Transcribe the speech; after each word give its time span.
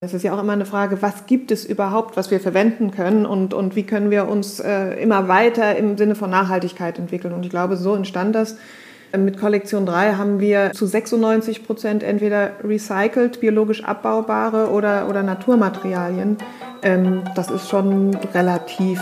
Es 0.00 0.14
ist 0.14 0.22
ja 0.22 0.32
auch 0.32 0.38
immer 0.40 0.52
eine 0.52 0.64
Frage, 0.64 1.02
was 1.02 1.26
gibt 1.26 1.50
es 1.50 1.64
überhaupt, 1.64 2.16
was 2.16 2.30
wir 2.30 2.38
verwenden 2.38 2.92
können 2.92 3.26
und, 3.26 3.52
und 3.52 3.74
wie 3.74 3.82
können 3.82 4.12
wir 4.12 4.28
uns 4.28 4.60
äh, 4.60 4.90
immer 5.02 5.26
weiter 5.26 5.74
im 5.74 5.98
Sinne 5.98 6.14
von 6.14 6.30
Nachhaltigkeit 6.30 7.00
entwickeln. 7.00 7.34
Und 7.34 7.44
ich 7.44 7.50
glaube, 7.50 7.76
so 7.76 7.96
entstand 7.96 8.36
das. 8.36 8.56
Mit 9.16 9.40
Kollektion 9.40 9.86
3 9.86 10.12
haben 10.12 10.38
wir 10.38 10.70
zu 10.70 10.86
96 10.86 11.66
Prozent 11.66 12.04
entweder 12.04 12.52
recycelt, 12.62 13.40
biologisch 13.40 13.82
abbaubare 13.82 14.70
oder, 14.70 15.08
oder 15.08 15.24
Naturmaterialien. 15.24 16.36
Ähm, 16.82 17.24
das 17.34 17.50
ist 17.50 17.68
schon 17.68 18.14
relativ, 18.34 19.00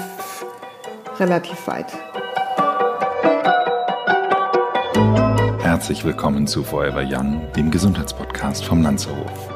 relativ 1.18 1.66
weit. 1.66 1.92
Herzlich 5.58 6.06
willkommen 6.06 6.46
zu 6.46 6.64
Forever 6.64 7.04
Young, 7.06 7.42
dem 7.54 7.70
Gesundheitspodcast 7.70 8.64
vom 8.64 8.80
Lanzerhof. 8.82 9.55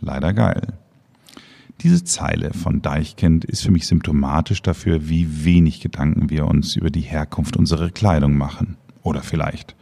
leider 0.00 0.32
geil. 0.32 0.74
Diese 1.80 2.02
Zeile 2.02 2.52
von 2.54 2.82
Deichkind 2.82 3.44
ist 3.44 3.62
für 3.62 3.70
mich 3.70 3.86
symptomatisch 3.86 4.62
dafür, 4.62 5.08
wie 5.08 5.44
wenig 5.44 5.80
Gedanken 5.80 6.28
wir 6.28 6.46
uns 6.46 6.74
über 6.74 6.90
die 6.90 7.02
Herkunft 7.02 7.56
unserer 7.56 7.90
Kleidung 7.90 8.36
machen. 8.36 8.76
Oder 9.02 9.22
vielleicht 9.22 9.76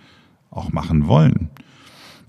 auch 0.51 0.73
machen 0.73 1.09
wollen. 1.09 1.49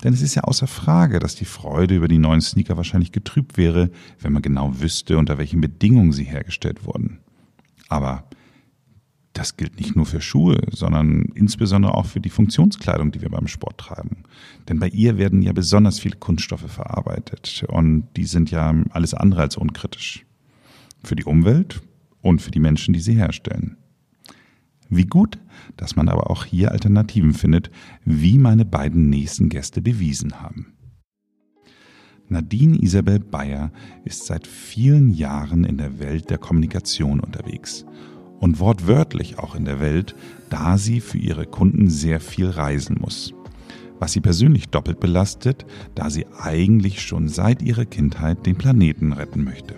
Denn 0.02 0.14
es 0.14 0.22
ist 0.22 0.34
ja 0.34 0.44
außer 0.44 0.66
Frage, 0.66 1.18
dass 1.18 1.34
die 1.34 1.44
Freude 1.44 1.96
über 1.96 2.08
die 2.08 2.18
neuen 2.18 2.40
Sneaker 2.40 2.76
wahrscheinlich 2.76 3.12
getrübt 3.12 3.56
wäre, 3.56 3.90
wenn 4.20 4.32
man 4.32 4.42
genau 4.42 4.80
wüsste, 4.80 5.18
unter 5.18 5.38
welchen 5.38 5.60
Bedingungen 5.60 6.12
sie 6.12 6.24
hergestellt 6.24 6.86
wurden. 6.86 7.18
Aber 7.88 8.24
das 9.38 9.56
gilt 9.56 9.78
nicht 9.78 9.94
nur 9.94 10.04
für 10.04 10.20
Schuhe, 10.20 10.58
sondern 10.72 11.26
insbesondere 11.34 11.94
auch 11.94 12.06
für 12.06 12.20
die 12.20 12.28
Funktionskleidung, 12.28 13.12
die 13.12 13.22
wir 13.22 13.30
beim 13.30 13.46
Sport 13.46 13.78
tragen. 13.78 14.24
Denn 14.68 14.80
bei 14.80 14.88
ihr 14.88 15.16
werden 15.16 15.42
ja 15.42 15.52
besonders 15.52 16.00
viele 16.00 16.16
Kunststoffe 16.16 16.68
verarbeitet 16.68 17.64
und 17.68 18.08
die 18.16 18.24
sind 18.24 18.50
ja 18.50 18.74
alles 18.90 19.14
andere 19.14 19.42
als 19.42 19.56
unkritisch. 19.56 20.26
Für 21.04 21.14
die 21.14 21.24
Umwelt 21.24 21.80
und 22.20 22.42
für 22.42 22.50
die 22.50 22.58
Menschen, 22.58 22.92
die 22.92 23.00
sie 23.00 23.14
herstellen. 23.14 23.76
Wie 24.88 25.06
gut, 25.06 25.38
dass 25.76 25.94
man 25.94 26.08
aber 26.08 26.30
auch 26.30 26.44
hier 26.44 26.72
Alternativen 26.72 27.32
findet, 27.32 27.70
wie 28.04 28.38
meine 28.38 28.64
beiden 28.64 29.08
nächsten 29.08 29.50
Gäste 29.50 29.80
bewiesen 29.80 30.40
haben. 30.40 30.72
Nadine 32.28 32.82
Isabel 32.82 33.20
Bayer 33.20 33.70
ist 34.04 34.26
seit 34.26 34.48
vielen 34.48 35.10
Jahren 35.10 35.62
in 35.62 35.78
der 35.78 36.00
Welt 36.00 36.28
der 36.28 36.38
Kommunikation 36.38 37.20
unterwegs 37.20 37.86
und 38.40 38.60
wortwörtlich 38.60 39.38
auch 39.38 39.54
in 39.54 39.64
der 39.64 39.80
Welt, 39.80 40.14
da 40.50 40.78
sie 40.78 41.00
für 41.00 41.18
ihre 41.18 41.46
Kunden 41.46 41.88
sehr 41.90 42.20
viel 42.20 42.48
reisen 42.48 42.96
muss. 43.00 43.34
Was 43.98 44.12
sie 44.12 44.20
persönlich 44.20 44.68
doppelt 44.68 45.00
belastet, 45.00 45.66
da 45.94 46.08
sie 46.08 46.26
eigentlich 46.40 47.02
schon 47.02 47.28
seit 47.28 47.62
ihrer 47.62 47.84
Kindheit 47.84 48.46
den 48.46 48.56
Planeten 48.56 49.12
retten 49.12 49.44
möchte. 49.44 49.74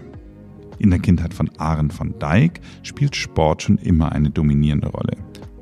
In 0.78 0.90
der 0.90 0.98
Kindheit 0.98 1.34
von 1.34 1.50
Aaron 1.58 1.90
von 1.90 2.18
Dijk 2.18 2.60
spielt 2.82 3.16
Sport 3.16 3.62
schon 3.62 3.78
immer 3.78 4.12
eine 4.12 4.30
dominierende 4.30 4.88
Rolle. 4.88 5.16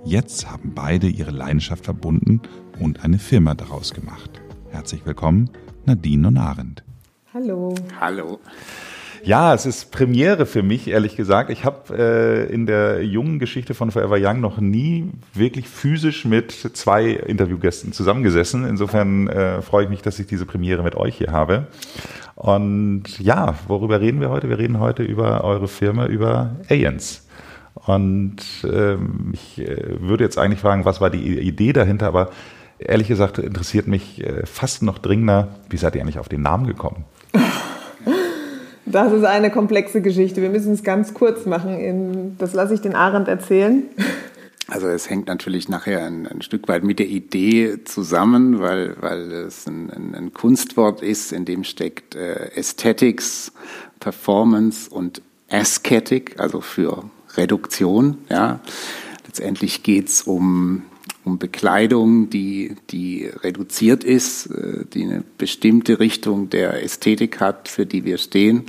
Jetzt 0.04 0.50
haben 0.50 0.72
beide 0.74 1.08
ihre 1.08 1.32
Leidenschaft 1.32 1.84
verbunden 1.84 2.40
und 2.78 3.04
eine 3.04 3.18
Firma 3.18 3.54
daraus 3.54 3.92
gemacht. 3.92 4.40
Herzlich 4.70 5.04
willkommen, 5.04 5.50
Nadine 5.86 6.28
und 6.28 6.36
Arendt. 6.36 6.84
Hallo. 7.34 7.74
Hallo. 8.00 8.38
Ja, 9.28 9.52
es 9.52 9.66
ist 9.66 9.90
Premiere 9.90 10.46
für 10.46 10.62
mich, 10.62 10.88
ehrlich 10.88 11.14
gesagt. 11.14 11.50
Ich 11.50 11.66
habe 11.66 11.94
äh, 11.94 12.50
in 12.50 12.64
der 12.64 13.04
jungen 13.04 13.38
Geschichte 13.38 13.74
von 13.74 13.90
Forever 13.90 14.16
Young 14.18 14.40
noch 14.40 14.58
nie 14.58 15.10
wirklich 15.34 15.68
physisch 15.68 16.24
mit 16.24 16.50
zwei 16.50 17.10
Interviewgästen 17.10 17.92
zusammengesessen. 17.92 18.64
Insofern 18.66 19.28
äh, 19.28 19.60
freue 19.60 19.84
ich 19.84 19.90
mich, 19.90 20.00
dass 20.00 20.18
ich 20.18 20.28
diese 20.28 20.46
Premiere 20.46 20.82
mit 20.82 20.94
euch 20.94 21.18
hier 21.18 21.30
habe. 21.30 21.66
Und 22.36 23.18
ja, 23.18 23.56
worüber 23.66 24.00
reden 24.00 24.22
wir 24.22 24.30
heute? 24.30 24.48
Wir 24.48 24.56
reden 24.56 24.80
heute 24.80 25.02
über 25.02 25.44
eure 25.44 25.68
Firma, 25.68 26.06
über 26.06 26.56
Aliens. 26.70 27.28
Und 27.74 28.38
ähm, 28.64 29.32
ich 29.34 29.58
äh, 29.58 30.00
würde 30.00 30.24
jetzt 30.24 30.38
eigentlich 30.38 30.60
fragen, 30.60 30.86
was 30.86 31.02
war 31.02 31.10
die 31.10 31.38
Idee 31.38 31.74
dahinter, 31.74 32.06
aber 32.06 32.30
ehrlich 32.78 33.08
gesagt 33.08 33.36
interessiert 33.36 33.88
mich 33.88 34.24
äh, 34.24 34.46
fast 34.46 34.82
noch 34.82 34.96
dringender, 34.96 35.48
wie 35.68 35.76
seid 35.76 35.96
ihr 35.96 36.00
eigentlich 36.00 36.18
auf 36.18 36.30
den 36.30 36.40
Namen 36.40 36.66
gekommen? 36.66 37.04
Das 38.90 39.12
ist 39.12 39.24
eine 39.24 39.50
komplexe 39.50 40.00
Geschichte. 40.00 40.40
Wir 40.40 40.50
müssen 40.50 40.72
es 40.72 40.82
ganz 40.82 41.12
kurz 41.14 41.44
machen. 41.46 42.36
Das 42.38 42.54
lasse 42.54 42.74
ich 42.74 42.80
den 42.80 42.94
Arendt 42.94 43.28
erzählen. 43.28 43.84
Also 44.66 44.86
es 44.88 45.08
hängt 45.08 45.28
natürlich 45.28 45.68
nachher 45.68 46.04
ein, 46.04 46.26
ein, 46.26 46.42
Stück 46.42 46.68
weit 46.68 46.84
mit 46.84 46.98
der 46.98 47.08
Idee 47.08 47.84
zusammen, 47.84 48.60
weil, 48.60 48.96
weil 49.00 49.32
es 49.32 49.66
ein, 49.66 49.90
ein, 49.90 50.14
ein 50.14 50.34
Kunstwort 50.34 51.02
ist, 51.02 51.32
in 51.32 51.46
dem 51.46 51.64
steckt 51.64 52.14
äh, 52.14 52.50
Aesthetics, 52.54 53.52
Performance 53.98 54.90
und 54.90 55.22
Aesthetic, 55.48 56.38
also 56.38 56.60
für 56.60 57.04
Reduktion. 57.36 58.18
Ja. 58.28 58.60
Letztendlich 59.26 59.82
geht's 59.82 60.22
um 60.22 60.82
um 61.28 61.38
Bekleidung, 61.38 62.30
die, 62.30 62.74
die 62.90 63.30
reduziert 63.42 64.02
ist, 64.02 64.46
äh, 64.46 64.84
die 64.92 65.04
eine 65.04 65.22
bestimmte 65.36 66.00
Richtung 66.00 66.50
der 66.50 66.82
Ästhetik 66.82 67.40
hat, 67.40 67.68
für 67.68 67.86
die 67.86 68.04
wir 68.04 68.18
stehen. 68.18 68.64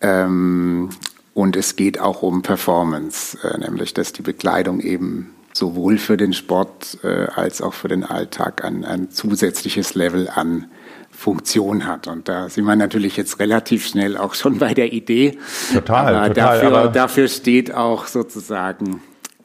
Ähm, 0.00 0.88
und 1.34 1.56
es 1.56 1.76
geht 1.76 2.00
auch 2.00 2.22
um 2.22 2.42
Performance, 2.42 3.36
äh, 3.42 3.58
nämlich 3.58 3.92
dass 3.92 4.12
die 4.12 4.22
Bekleidung 4.22 4.80
eben 4.80 5.30
sowohl 5.52 5.98
für 5.98 6.16
den 6.16 6.32
Sport 6.32 6.98
äh, 7.04 7.26
als 7.34 7.60
auch 7.60 7.74
für 7.74 7.88
den 7.88 8.04
Alltag 8.04 8.64
ein, 8.64 8.84
ein 8.84 9.10
zusätzliches 9.10 9.94
Level 9.94 10.28
an 10.28 10.66
Funktion 11.10 11.86
hat. 11.86 12.08
Und 12.08 12.28
da 12.28 12.48
sind 12.48 12.64
wir 12.64 12.74
natürlich 12.76 13.16
jetzt 13.16 13.38
relativ 13.38 13.86
schnell 13.86 14.16
auch 14.16 14.34
schon 14.34 14.58
bei 14.58 14.74
der 14.74 14.92
Idee. 14.92 15.38
Total. 15.72 16.14
Aber, 16.14 16.28
total, 16.28 16.60
dafür, 16.60 16.78
aber 16.78 16.88
dafür 16.88 17.28
steht 17.28 17.72
auch 17.72 18.06
sozusagen 18.06 19.00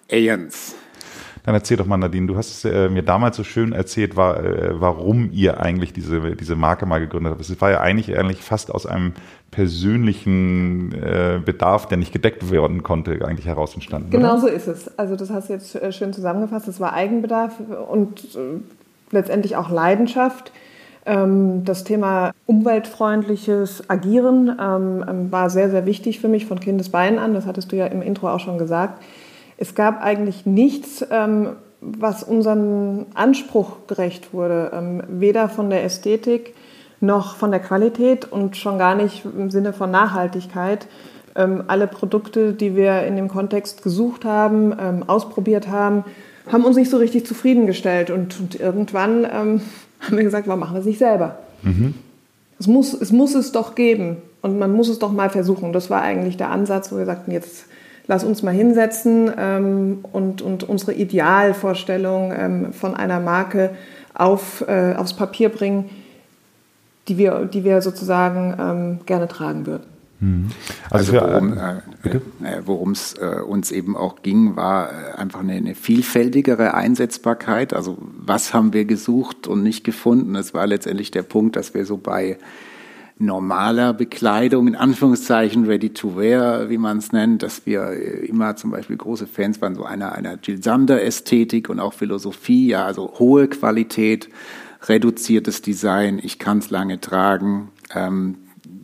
Aeons. 0.10 0.76
Dann 1.50 1.56
erzähl 1.56 1.78
doch 1.78 1.88
mal, 1.88 1.98
Nadine, 1.98 2.28
du 2.28 2.38
hast 2.38 2.64
äh, 2.64 2.90
mir 2.90 3.02
damals 3.02 3.36
so 3.36 3.44
schön 3.44 3.74
erzählt, 3.74 4.16
war, 4.16 4.40
äh, 4.44 4.80
warum 4.80 5.32
ihr 5.32 5.60
eigentlich 5.60 5.94
diese, 5.94 6.36
diese 6.36 6.56
Marke 6.56 6.86
mal 6.86 7.00
gegründet 7.00 7.32
habt. 7.32 7.42
Es 7.42 7.60
war 7.60 7.72
ja 7.72 7.82
eigentlich 7.82 8.16
eigentlich 8.16 8.44
fast 8.44 8.70
aus 8.72 8.86
einem 8.86 9.14
persönlichen 9.50 10.92
äh, 10.94 11.40
Bedarf, 11.44 11.88
der 11.88 11.98
nicht 11.98 12.14
gedeckt 12.14 12.52
werden 12.52 12.84
konnte, 12.84 13.26
eigentlich 13.26 13.48
heraus 13.48 13.74
entstanden. 13.74 14.12
Genau 14.12 14.34
oder? 14.34 14.42
so 14.42 14.48
ist 14.48 14.68
es. 14.68 14.96
Also 15.00 15.16
das 15.16 15.32
hast 15.32 15.50
du 15.50 15.54
jetzt 15.54 15.74
äh, 15.74 15.92
schön 15.92 16.14
zusammengefasst. 16.14 16.68
Es 16.68 16.80
war 16.80 16.94
Eigenbedarf 16.94 17.54
und 17.90 18.26
äh, 18.36 18.60
letztendlich 19.10 19.56
auch 19.56 19.72
Leidenschaft. 19.72 20.52
Ähm, 21.08 21.66
das 21.66 21.84
Thema 21.84 22.34
umweltfreundliches 22.46 23.90
Agieren 23.90 24.56
ähm, 24.62 25.04
ähm, 25.10 25.32
war 25.32 25.50
sehr, 25.50 25.72
sehr 25.72 25.88
wichtig 25.88 26.20
für 26.20 26.28
mich 26.28 26.46
von 26.46 26.60
Kindesbeinen 26.60 27.18
an. 27.18 27.34
Das 27.34 27.48
hattest 27.48 27.72
du 27.72 27.76
ja 27.76 27.88
im 27.88 28.04
Intro 28.04 28.30
auch 28.30 28.40
schon 28.40 28.60
gesagt. 28.60 29.02
Es 29.62 29.76
gab 29.76 30.02
eigentlich 30.02 30.46
nichts, 30.46 31.06
ähm, 31.12 31.50
was 31.82 32.24
unserem 32.24 33.08
Anspruch 33.14 33.88
gerecht 33.88 34.34
wurde, 34.34 34.72
ähm, 34.74 35.04
weder 35.10 35.50
von 35.50 35.70
der 35.70 35.84
Ästhetik 35.84 36.56
noch 37.02 37.36
von 37.36 37.52
der 37.52 37.60
Qualität 37.60 38.24
und 38.32 38.56
schon 38.56 38.78
gar 38.78 38.96
nicht 38.96 39.26
im 39.26 39.52
Sinne 39.52 39.74
von 39.74 39.92
Nachhaltigkeit. 39.92 40.88
Ähm, 41.36 41.66
alle 41.68 41.88
Produkte, 41.88 42.54
die 42.54 42.78
wir 42.78 43.04
in 43.04 43.18
dem 43.18 43.28
Kontext 43.28 43.84
gesucht 43.84 44.24
haben, 44.24 44.74
ähm, 44.80 45.04
ausprobiert 45.08 45.68
haben, 45.68 46.06
haben 46.50 46.64
uns 46.64 46.78
nicht 46.78 46.90
so 46.90 46.96
richtig 46.96 47.26
zufriedengestellt. 47.26 48.12
Und, 48.12 48.40
und 48.40 48.58
irgendwann 48.58 49.26
ähm, 49.26 49.62
haben 50.00 50.16
wir 50.16 50.24
gesagt, 50.24 50.48
warum 50.48 50.62
machen 50.62 50.76
wir 50.76 50.80
es 50.80 50.86
nicht 50.86 51.00
selber? 51.00 51.38
Mhm. 51.64 51.96
Es, 52.58 52.68
muss, 52.68 52.94
es 52.94 53.12
muss 53.12 53.36
es 53.36 53.52
doch 53.52 53.76
geben 53.76 54.18
und 54.42 54.58
man 54.58 54.72
muss 54.72 54.88
es 54.88 55.00
doch 55.00 55.12
mal 55.12 55.30
versuchen. 55.30 55.74
Das 55.74 55.90
war 55.90 56.02
eigentlich 56.02 56.38
der 56.38 56.50
Ansatz, 56.50 56.94
wo 56.94 56.98
wir 56.98 57.06
sagten, 57.06 57.32
jetzt 57.32 57.66
lass 58.10 58.24
uns 58.24 58.42
mal 58.42 58.54
hinsetzen 58.54 59.32
ähm, 59.38 60.00
und, 60.12 60.42
und 60.42 60.64
unsere 60.64 60.94
Idealvorstellung 60.94 62.34
ähm, 62.36 62.74
von 62.74 62.96
einer 62.96 63.20
Marke 63.20 63.70
auf, 64.16 64.66
äh, 64.68 64.96
aufs 64.96 65.14
Papier 65.14 65.50
bringen, 65.50 65.92
die 67.08 67.20
wir, 67.20 67.46
die 67.46 67.64
wir 67.64 67.82
sozusagen 67.84 68.56
ähm, 68.60 69.00
gerne 69.06 69.28
tragen 69.28 69.68
würden. 69.68 69.84
Mhm. 70.22 70.50
Also, 70.90 71.20
also 71.20 71.52
worum 72.66 72.92
äh, 72.92 72.96
es 72.96 73.14
äh, 73.14 73.26
äh, 73.26 73.42
uns 73.42 73.72
eben 73.72 73.96
auch 73.96 74.24
ging, 74.24 74.56
war 74.56 74.90
äh, 74.90 75.18
einfach 75.18 75.42
eine, 75.42 75.54
eine, 75.54 75.76
vielfältigere 75.76 76.74
Einsetzbarkeit. 76.74 77.74
Also 77.74 78.00
was 78.02 78.56
haben 78.56 78.74
wir 78.74 78.86
gesucht 78.86 79.46
und 79.46 79.62
nicht 79.62 79.84
gefunden? 79.84 80.36
Es 80.36 80.56
war 80.56 80.66
letztendlich 80.66 81.12
der 81.12 81.24
Punkt, 81.24 81.56
dass 81.56 81.76
wir 81.76 81.86
so 81.86 81.98
bei 81.98 82.40
normaler 83.20 83.94
Bekleidung, 83.94 84.68
in 84.70 84.76
Anführungszeichen 84.76 85.66
ready 85.66 85.90
to 85.90 86.16
wear, 86.16 86.70
wie 86.70 86.78
man 86.78 86.98
es 86.98 87.12
nennt, 87.12 87.44
dass 87.44 87.66
wir 87.66 87.92
immer 88.24 88.56
zum 88.56 88.72
Beispiel 88.72 88.96
große 88.96 89.28
Fans 89.28 89.62
waren, 89.62 89.76
so 89.76 89.84
einer, 89.84 90.14
einer 90.14 90.40
Jill 90.42 90.64
Sander 90.64 91.04
Ästhetik 91.04 91.70
und 91.70 91.82
auch 91.82 91.94
Philosophie, 91.94 92.68
ja, 92.70 92.86
also 92.86 93.14
hohe 93.20 93.50
Qualität, 93.50 94.30
reduziertes 94.88 95.62
Design, 95.62 96.22
ich 96.24 96.40
kann 96.40 96.60
es 96.60 96.70
lange 96.70 97.02
tragen, 97.02 97.70
ähm, 97.94 98.38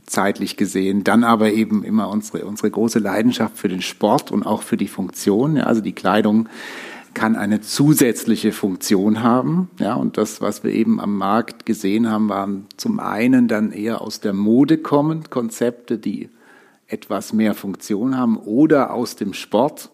zeitlich 0.05 0.57
gesehen. 0.57 1.05
Dann 1.05 1.23
aber 1.23 1.53
eben 1.53 1.85
immer 1.85 2.09
unsere, 2.09 2.45
unsere 2.45 2.69
große 2.69 2.99
Leidenschaft 2.99 3.57
für 3.57 3.69
den 3.69 3.81
Sport 3.81 4.31
und 4.31 4.45
auch 4.45 4.63
für 4.63 4.77
die 4.77 4.89
Funktion. 4.89 5.55
Ja, 5.55 5.63
also 5.63 5.79
die 5.79 5.93
Kleidung 5.93 6.49
kann 7.15 7.35
eine 7.35 7.61
zusätzliche 7.61 8.51
Funktion 8.51 9.23
haben. 9.23 9.71
Ja, 9.79 9.95
und 9.95 10.19
das, 10.19 10.41
was 10.41 10.63
wir 10.63 10.71
eben 10.71 10.99
am 10.99 11.17
Markt 11.17 11.65
gesehen 11.65 12.11
haben, 12.11 12.29
waren 12.29 12.67
zum 12.77 12.99
einen 12.99 13.47
dann 13.47 13.71
eher 13.71 14.01
aus 14.01 14.19
der 14.19 14.33
Mode 14.33 14.77
kommend 14.77 15.31
Konzepte, 15.31 15.97
die 15.97 16.29
etwas 16.87 17.33
mehr 17.33 17.55
Funktion 17.55 18.15
haben 18.15 18.37
oder 18.37 18.93
aus 18.93 19.15
dem 19.15 19.33
Sport, 19.33 19.89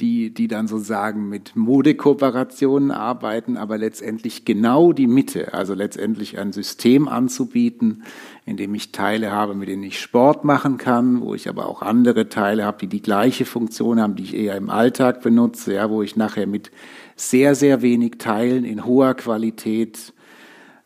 die, 0.00 0.32
die 0.32 0.48
dann 0.48 0.66
sozusagen 0.66 1.28
mit 1.28 1.54
Modekooperationen 1.54 2.90
arbeiten, 2.90 3.56
aber 3.56 3.78
letztendlich 3.78 4.44
genau 4.44 4.92
die 4.92 5.06
Mitte, 5.06 5.54
also 5.54 5.74
letztendlich 5.74 6.38
ein 6.38 6.52
System 6.52 7.08
anzubieten, 7.08 8.02
in 8.46 8.56
dem 8.56 8.74
ich 8.74 8.92
Teile 8.92 9.30
habe, 9.30 9.54
mit 9.54 9.68
denen 9.68 9.82
ich 9.82 10.00
Sport 10.00 10.44
machen 10.44 10.78
kann, 10.78 11.20
wo 11.20 11.34
ich 11.34 11.48
aber 11.48 11.66
auch 11.66 11.82
andere 11.82 12.28
Teile 12.28 12.64
habe, 12.64 12.78
die 12.78 12.86
die 12.88 13.02
gleiche 13.02 13.44
Funktion 13.44 14.00
haben, 14.00 14.16
die 14.16 14.24
ich 14.24 14.34
eher 14.34 14.56
im 14.56 14.70
Alltag 14.70 15.22
benutze, 15.22 15.74
ja, 15.74 15.90
wo 15.90 16.02
ich 16.02 16.16
nachher 16.16 16.46
mit 16.46 16.70
sehr, 17.16 17.54
sehr 17.54 17.82
wenig 17.82 18.18
Teilen 18.18 18.64
in 18.64 18.84
hoher 18.84 19.14
Qualität 19.14 20.14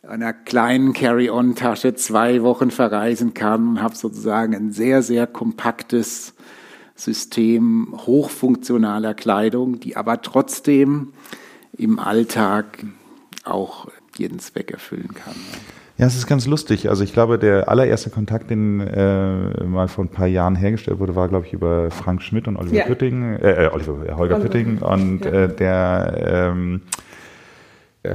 einer 0.03 0.33
kleinen 0.33 0.93
Carry-on-Tasche 0.93 1.95
zwei 1.95 2.43
Wochen 2.43 2.71
verreisen 2.71 3.33
kann 3.33 3.69
und 3.69 3.83
habe 3.83 3.97
sozusagen 3.97 4.55
ein 4.55 4.71
sehr, 4.71 5.03
sehr 5.03 5.27
kompaktes 5.27 6.34
System 6.94 7.94
hochfunktionaler 8.06 9.14
Kleidung, 9.14 9.81
die 9.81 9.96
aber 9.96 10.23
trotzdem 10.23 11.12
im 11.76 11.99
Alltag 11.99 12.85
auch 13.44 13.88
jeden 14.17 14.38
Zweck 14.38 14.70
erfüllen 14.70 15.11
kann. 15.14 15.35
Ja, 15.96 16.06
es 16.06 16.17
ist 16.17 16.26
ganz 16.26 16.46
lustig. 16.46 16.88
Also 16.88 17.05
ich 17.05 17.12
glaube, 17.12 17.38
der 17.38 17.69
allererste 17.69 18.11
Kontakt, 18.11 18.50
den 18.50 18.81
äh, 18.81 19.64
mal 19.64 19.87
vor 19.87 20.05
ein 20.05 20.08
paar 20.08 20.26
Jahren 20.26 20.56
hergestellt 20.56 20.99
wurde, 20.99 21.14
war, 21.14 21.29
glaube 21.29 21.46
ich, 21.46 21.52
über 21.52 21.91
Frank 21.93 22.20
Schmidt 22.23 22.49
und 22.49 22.56
Oliver 22.56 22.75
ja. 22.75 22.85
Pütting, 22.85 23.35
äh, 23.35 23.67
äh 23.67 23.69
Oliver, 23.69 24.17
Holger 24.17 24.37
Oliver. 24.37 24.41
Pütting 24.41 24.79
und 24.79 25.25
ja. 25.25 25.31
äh, 25.31 25.55
der 25.55 26.52
ähm, 26.52 26.81
äh, 26.81 27.04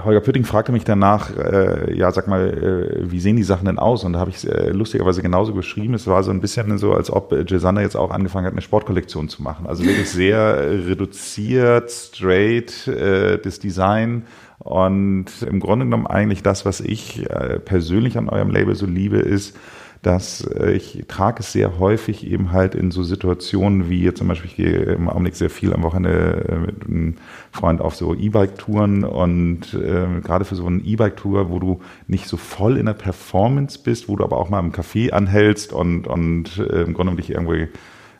Holger 0.03 0.21
Pütting 0.21 0.43
fragte 0.43 0.71
mich 0.71 0.83
danach, 0.83 1.35
äh, 1.35 1.95
ja, 1.97 2.11
sag 2.11 2.27
mal, 2.27 2.47
äh, 2.47 3.11
wie 3.11 3.19
sehen 3.19 3.37
die 3.37 3.43
Sachen 3.43 3.65
denn 3.65 3.79
aus? 3.79 4.03
Und 4.03 4.13
da 4.13 4.19
habe 4.19 4.29
ich 4.29 4.47
äh, 4.47 4.69
lustigerweise 4.69 5.23
genauso 5.23 5.53
beschrieben. 5.53 5.95
Es 5.95 6.05
war 6.05 6.21
so 6.23 6.29
ein 6.29 6.41
bisschen 6.41 6.77
so, 6.77 6.93
als 6.93 7.11
ob 7.11 7.31
Gisanna 7.47 7.81
jetzt 7.81 7.95
auch 7.95 8.11
angefangen 8.11 8.45
hat, 8.45 8.53
eine 8.53 8.61
Sportkollektion 8.61 9.29
zu 9.29 9.41
machen. 9.41 9.65
Also 9.65 9.83
wirklich 9.83 10.09
sehr 10.09 10.57
reduziert, 10.87 11.89
straight, 11.89 12.87
äh, 12.87 13.39
das 13.39 13.59
Design. 13.59 14.25
Und 14.59 15.27
im 15.41 15.59
Grunde 15.59 15.85
genommen 15.85 16.05
eigentlich 16.05 16.43
das, 16.43 16.65
was 16.65 16.81
ich 16.81 17.27
äh, 17.29 17.59
persönlich 17.59 18.17
an 18.17 18.29
eurem 18.29 18.51
Label 18.51 18.75
so 18.75 18.85
liebe, 18.85 19.17
ist, 19.17 19.57
dass 20.01 20.41
äh, 20.41 20.71
ich 20.71 21.05
trage 21.07 21.41
es 21.41 21.51
sehr 21.51 21.77
häufig 21.77 22.25
eben 22.25 22.51
halt 22.51 22.75
in 22.75 22.91
so 22.91 23.03
Situationen 23.03 23.89
wie 23.89 24.01
jetzt 24.01 24.19
zum 24.19 24.27
Beispiel, 24.27 24.49
ich 24.49 24.55
gehe 24.55 24.77
im 24.93 25.09
Augenblick 25.09 25.35
sehr 25.35 25.49
viel 25.49 25.73
am 25.73 25.83
Wochenende 25.83 26.45
äh, 26.47 26.55
mit 26.55 26.85
einem 26.85 27.15
Freund 27.51 27.81
auf 27.81 27.95
so 27.95 28.15
E-Bike-Touren 28.15 29.03
und 29.03 29.73
äh, 29.73 30.21
gerade 30.21 30.45
für 30.45 30.55
so 30.55 30.65
eine 30.65 30.81
E-Bike-Tour, 30.81 31.49
wo 31.49 31.59
du 31.59 31.81
nicht 32.07 32.27
so 32.27 32.37
voll 32.37 32.77
in 32.77 32.85
der 32.85 32.93
Performance 32.93 33.79
bist, 33.83 34.07
wo 34.07 34.15
du 34.15 34.23
aber 34.23 34.37
auch 34.37 34.49
mal 34.49 34.59
im 34.59 34.71
Café 34.71 35.11
anhältst 35.11 35.73
und, 35.73 36.07
und 36.07 36.57
äh, 36.57 36.61
im 36.61 36.93
Grunde 36.93 36.97
genommen 36.97 37.17
dich 37.17 37.31
irgendwie 37.31 37.67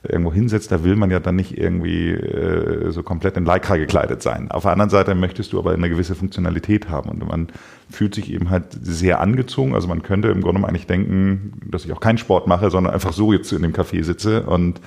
irgendwo 0.02 0.32
hinsetzt, 0.32 0.72
da 0.72 0.84
will 0.84 0.96
man 0.96 1.12
ja 1.12 1.20
dann 1.20 1.36
nicht 1.36 1.58
irgendwie 1.58 2.12
äh, 2.12 2.92
so 2.92 3.04
komplett 3.04 3.36
in 3.36 3.46
Lycra 3.46 3.76
gekleidet 3.76 4.22
sein. 4.22 4.50
Auf 4.50 4.64
der 4.64 4.72
anderen 4.72 4.90
Seite 4.90 5.14
möchtest 5.14 5.52
du 5.52 5.60
aber 5.60 5.74
eine 5.74 5.90
gewisse 5.90 6.16
Funktionalität 6.16 6.90
haben 6.90 7.10
und 7.10 7.28
man 7.28 7.48
fühlt 7.90 8.16
sich 8.16 8.32
eben 8.32 8.50
halt 8.50 8.66
sehr 8.82 9.20
angezogen. 9.20 9.76
Also 9.76 9.90
man 9.90 10.02
könnte 10.02 10.30
im 10.30 10.42
Grunde 10.42 10.66
eigentlich 10.66 10.88
denken, 10.88 11.54
dass 11.70 11.84
ich 11.84 11.92
auch 11.92 12.00
keinen 12.00 12.18
Sport 12.18 12.48
mache, 12.48 12.70
sondern 12.70 12.94
einfach 12.94 13.12
so 13.12 13.34
jetzt 13.34 13.52
in 13.52 13.62
dem 13.62 13.74
Café 13.74 14.04
sitze 14.04 14.44
und 14.44 14.80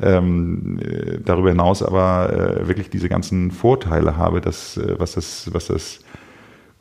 ähm, 0.00 0.78
äh, 0.80 1.18
darüber 1.24 1.48
hinaus 1.48 1.82
aber 1.82 2.60
äh, 2.60 2.68
wirklich 2.68 2.90
diese 2.90 3.08
ganzen 3.08 3.50
Vorteile 3.50 4.16
habe, 4.16 4.40
dass, 4.40 4.76
äh, 4.76 4.94
was 4.98 5.12
das, 5.12 5.52
was 5.52 5.66
das 5.66 6.00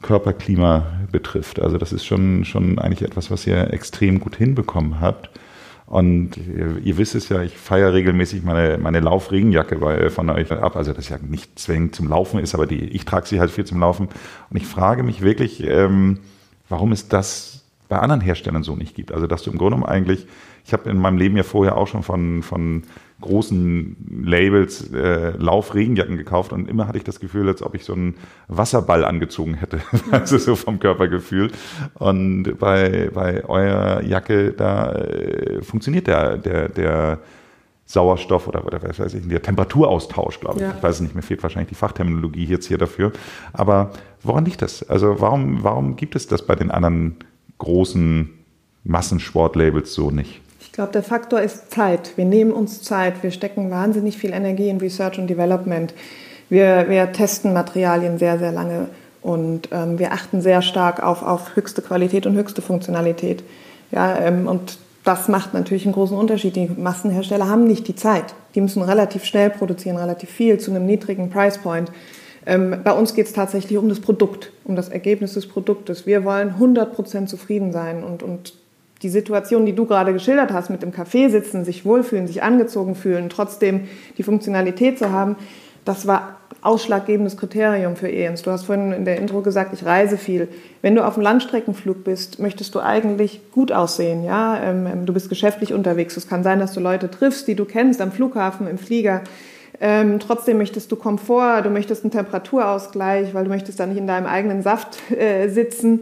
Körperklima 0.03 0.85
betrifft. 1.11 1.59
Also 1.59 1.77
das 1.77 1.91
ist 1.91 2.05
schon, 2.05 2.45
schon 2.45 2.77
eigentlich 2.77 3.01
etwas, 3.01 3.31
was 3.31 3.47
ihr 3.47 3.73
extrem 3.73 4.19
gut 4.19 4.35
hinbekommen 4.35 5.01
habt. 5.01 5.31
Und 5.89 6.37
ihr, 6.37 6.77
ihr, 6.83 6.97
wisst 6.99 7.15
es 7.15 7.29
ja, 7.29 7.41
ich 7.41 7.57
feiere 7.57 7.93
regelmäßig 7.93 8.43
meine, 8.43 8.77
meine 8.77 8.99
Laufregenjacke 8.99 10.11
von 10.11 10.29
euch 10.29 10.51
ab. 10.51 10.75
Also 10.75 10.93
das 10.93 11.09
ja 11.09 11.17
nicht 11.17 11.57
zwingend 11.57 11.95
zum 11.95 12.07
Laufen 12.07 12.39
ist, 12.39 12.53
aber 12.53 12.67
die, 12.67 12.75
ich 12.75 13.05
trage 13.05 13.25
sie 13.25 13.39
halt 13.39 13.49
viel 13.49 13.65
zum 13.65 13.79
Laufen. 13.79 14.07
Und 14.51 14.57
ich 14.57 14.67
frage 14.67 15.01
mich 15.01 15.21
wirklich, 15.21 15.63
ähm, 15.63 16.19
warum 16.69 16.91
es 16.91 17.07
das 17.07 17.65
bei 17.87 17.97
anderen 17.97 18.21
Herstellern 18.21 18.61
so 18.61 18.75
nicht 18.75 18.93
gibt. 18.93 19.11
Also 19.11 19.25
dass 19.25 19.41
du 19.41 19.49
im 19.49 19.57
Grunde 19.57 19.77
genommen 19.77 19.91
eigentlich, 19.91 20.27
ich 20.63 20.73
habe 20.73 20.91
in 20.91 20.99
meinem 20.99 21.17
Leben 21.17 21.35
ja 21.35 21.41
vorher 21.41 21.75
auch 21.75 21.87
schon 21.87 22.03
von, 22.03 22.43
von 22.43 22.83
großen 23.21 24.23
Labels 24.23 24.91
äh, 24.93 25.31
Laufregenjacken 25.37 26.17
gekauft 26.17 26.53
und 26.53 26.69
immer 26.69 26.87
hatte 26.87 26.97
ich 26.97 27.03
das 27.03 27.19
Gefühl, 27.19 27.47
als 27.47 27.61
ob 27.61 27.75
ich 27.75 27.83
so 27.83 27.93
einen 27.93 28.15
Wasserball 28.47 29.03
angezogen 29.03 29.55
hätte, 29.55 29.81
also 30.11 30.37
so 30.37 30.55
vom 30.55 30.79
Körpergefühl. 30.79 31.51
Und 31.95 32.57
bei, 32.59 33.09
bei 33.13 33.43
eurer 33.45 34.03
Jacke, 34.03 34.53
da 34.53 34.93
äh, 34.93 35.61
funktioniert 35.61 36.07
der, 36.07 36.37
der, 36.37 36.69
der 36.69 37.19
Sauerstoff 37.85 38.47
oder, 38.47 38.65
oder 38.65 38.81
was 38.83 38.99
weiß 38.99 39.15
ich, 39.15 39.27
der 39.27 39.41
Temperaturaustausch, 39.41 40.39
glaube 40.39 40.57
ich. 40.57 40.61
Ja. 40.61 40.75
Ich 40.77 40.83
weiß 40.83 40.95
es 40.95 41.01
nicht, 41.01 41.15
mir 41.15 41.23
fehlt 41.23 41.41
wahrscheinlich 41.41 41.69
die 41.69 41.75
Fachterminologie 41.75 42.45
jetzt 42.45 42.67
hier 42.67 42.77
dafür. 42.77 43.11
Aber 43.51 43.91
woran 44.21 44.45
liegt 44.45 44.61
das? 44.61 44.87
Also 44.87 45.19
warum, 45.19 45.63
warum 45.63 45.95
gibt 45.95 46.15
es 46.15 46.27
das 46.27 46.45
bei 46.45 46.55
den 46.55 46.69
anderen 46.71 47.15
großen 47.57 48.29
Massensportlabels 48.83 49.93
so 49.93 50.11
nicht? 50.11 50.41
Ich 50.79 50.81
glaube, 50.81 50.93
der 50.93 51.03
Faktor 51.03 51.41
ist 51.41 51.71
Zeit. 51.71 52.15
Wir 52.15 52.23
nehmen 52.23 52.53
uns 52.53 52.81
Zeit. 52.81 53.21
Wir 53.21 53.31
stecken 53.31 53.69
wahnsinnig 53.69 54.17
viel 54.17 54.31
Energie 54.31 54.69
in 54.69 54.77
Research 54.77 55.19
und 55.19 55.27
Development. 55.27 55.93
Wir, 56.47 56.85
wir 56.87 57.11
testen 57.11 57.51
Materialien 57.51 58.17
sehr, 58.17 58.39
sehr 58.39 58.53
lange 58.53 58.87
und 59.21 59.67
ähm, 59.73 59.99
wir 59.99 60.13
achten 60.13 60.39
sehr 60.39 60.61
stark 60.61 61.03
auf, 61.03 61.21
auf 61.21 61.57
höchste 61.57 61.81
Qualität 61.81 62.25
und 62.25 62.35
höchste 62.35 62.61
Funktionalität. 62.61 63.43
Ja, 63.91 64.19
ähm, 64.19 64.47
und 64.47 64.77
das 65.03 65.27
macht 65.27 65.53
natürlich 65.53 65.83
einen 65.83 65.95
großen 65.95 66.17
Unterschied. 66.17 66.55
Die 66.55 66.69
Massenhersteller 66.69 67.49
haben 67.49 67.65
nicht 67.65 67.89
die 67.89 67.95
Zeit. 67.97 68.33
Die 68.55 68.61
müssen 68.61 68.81
relativ 68.81 69.25
schnell 69.25 69.49
produzieren, 69.49 69.97
relativ 69.97 70.29
viel 70.29 70.59
zu 70.59 70.71
einem 70.71 70.85
niedrigen 70.85 71.29
Price 71.29 71.57
Point. 71.57 71.91
Ähm, 72.45 72.77
bei 72.85 72.93
uns 72.93 73.13
geht 73.13 73.25
es 73.25 73.33
tatsächlich 73.33 73.77
um 73.77 73.89
das 73.89 73.99
Produkt, 73.99 74.53
um 74.63 74.77
das 74.77 74.87
Ergebnis 74.87 75.33
des 75.33 75.45
Produktes. 75.45 76.05
Wir 76.05 76.23
wollen 76.23 76.55
100% 76.57 77.25
zufrieden 77.25 77.73
sein 77.73 78.01
und, 78.01 78.23
und 78.23 78.53
die 79.01 79.09
Situation, 79.09 79.65
die 79.65 79.73
du 79.73 79.85
gerade 79.85 80.13
geschildert 80.13 80.51
hast, 80.51 80.69
mit 80.69 80.81
dem 80.81 80.91
Café 80.91 81.29
sitzen, 81.29 81.63
sich 81.63 81.85
wohlfühlen, 81.85 82.27
sich 82.27 82.43
angezogen 82.43 82.95
fühlen, 82.95 83.29
trotzdem 83.29 83.87
die 84.17 84.23
Funktionalität 84.23 84.99
zu 84.99 85.11
haben, 85.11 85.35
das 85.85 86.05
war 86.05 86.37
ausschlaggebendes 86.61 87.37
Kriterium 87.37 87.95
für 87.95 88.11
ENS. 88.11 88.41
Du 88.41 88.51
hast 88.51 88.65
vorhin 88.65 88.91
in 88.91 89.05
der 89.05 89.17
Intro 89.17 89.41
gesagt, 89.41 89.73
ich 89.73 89.85
reise 89.85 90.17
viel. 90.17 90.49
Wenn 90.81 90.93
du 90.93 91.05
auf 91.05 91.15
einem 91.15 91.23
Landstreckenflug 91.23 92.03
bist, 92.03 92.39
möchtest 92.39 92.75
du 92.75 92.81
eigentlich 92.81 93.39
gut 93.51 93.71
aussehen. 93.71 94.23
Ja? 94.23 94.61
Ähm, 94.61 94.85
ähm, 94.85 95.05
du 95.05 95.13
bist 95.13 95.29
geschäftlich 95.29 95.73
unterwegs. 95.73 96.17
Es 96.17 96.27
kann 96.27 96.43
sein, 96.43 96.59
dass 96.59 96.73
du 96.73 96.81
Leute 96.81 97.09
triffst, 97.09 97.47
die 97.47 97.55
du 97.55 97.65
kennst 97.65 98.01
am 98.01 98.11
Flughafen, 98.11 98.67
im 98.67 98.77
Flieger. 98.77 99.21
Ähm, 99.79 100.19
trotzdem 100.19 100.57
möchtest 100.57 100.91
du 100.91 100.97
Komfort, 100.97 101.61
du 101.63 101.69
möchtest 101.69 102.03
einen 102.03 102.11
Temperaturausgleich, 102.11 103.33
weil 103.33 103.45
du 103.45 103.49
möchtest 103.49 103.79
da 103.79 103.85
nicht 103.85 103.97
in 103.97 104.07
deinem 104.07 104.25
eigenen 104.25 104.61
Saft 104.61 105.09
äh, 105.11 105.47
sitzen. 105.47 106.01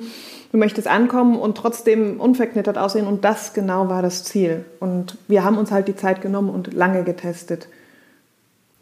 Du 0.51 0.57
möchtest 0.57 0.87
ankommen 0.87 1.37
und 1.37 1.57
trotzdem 1.57 2.19
unverknittert 2.21 2.77
aussehen 2.77 3.07
und 3.07 3.25
das 3.25 3.53
genau 3.53 3.89
war 3.89 4.01
das 4.01 4.23
Ziel. 4.23 4.65
Und 4.79 5.17
wir 5.27 5.43
haben 5.43 5.57
uns 5.57 5.71
halt 5.71 5.87
die 5.87 5.95
Zeit 5.95 6.21
genommen 6.21 6.49
und 6.49 6.73
lange 6.73 7.03
getestet. 7.03 7.67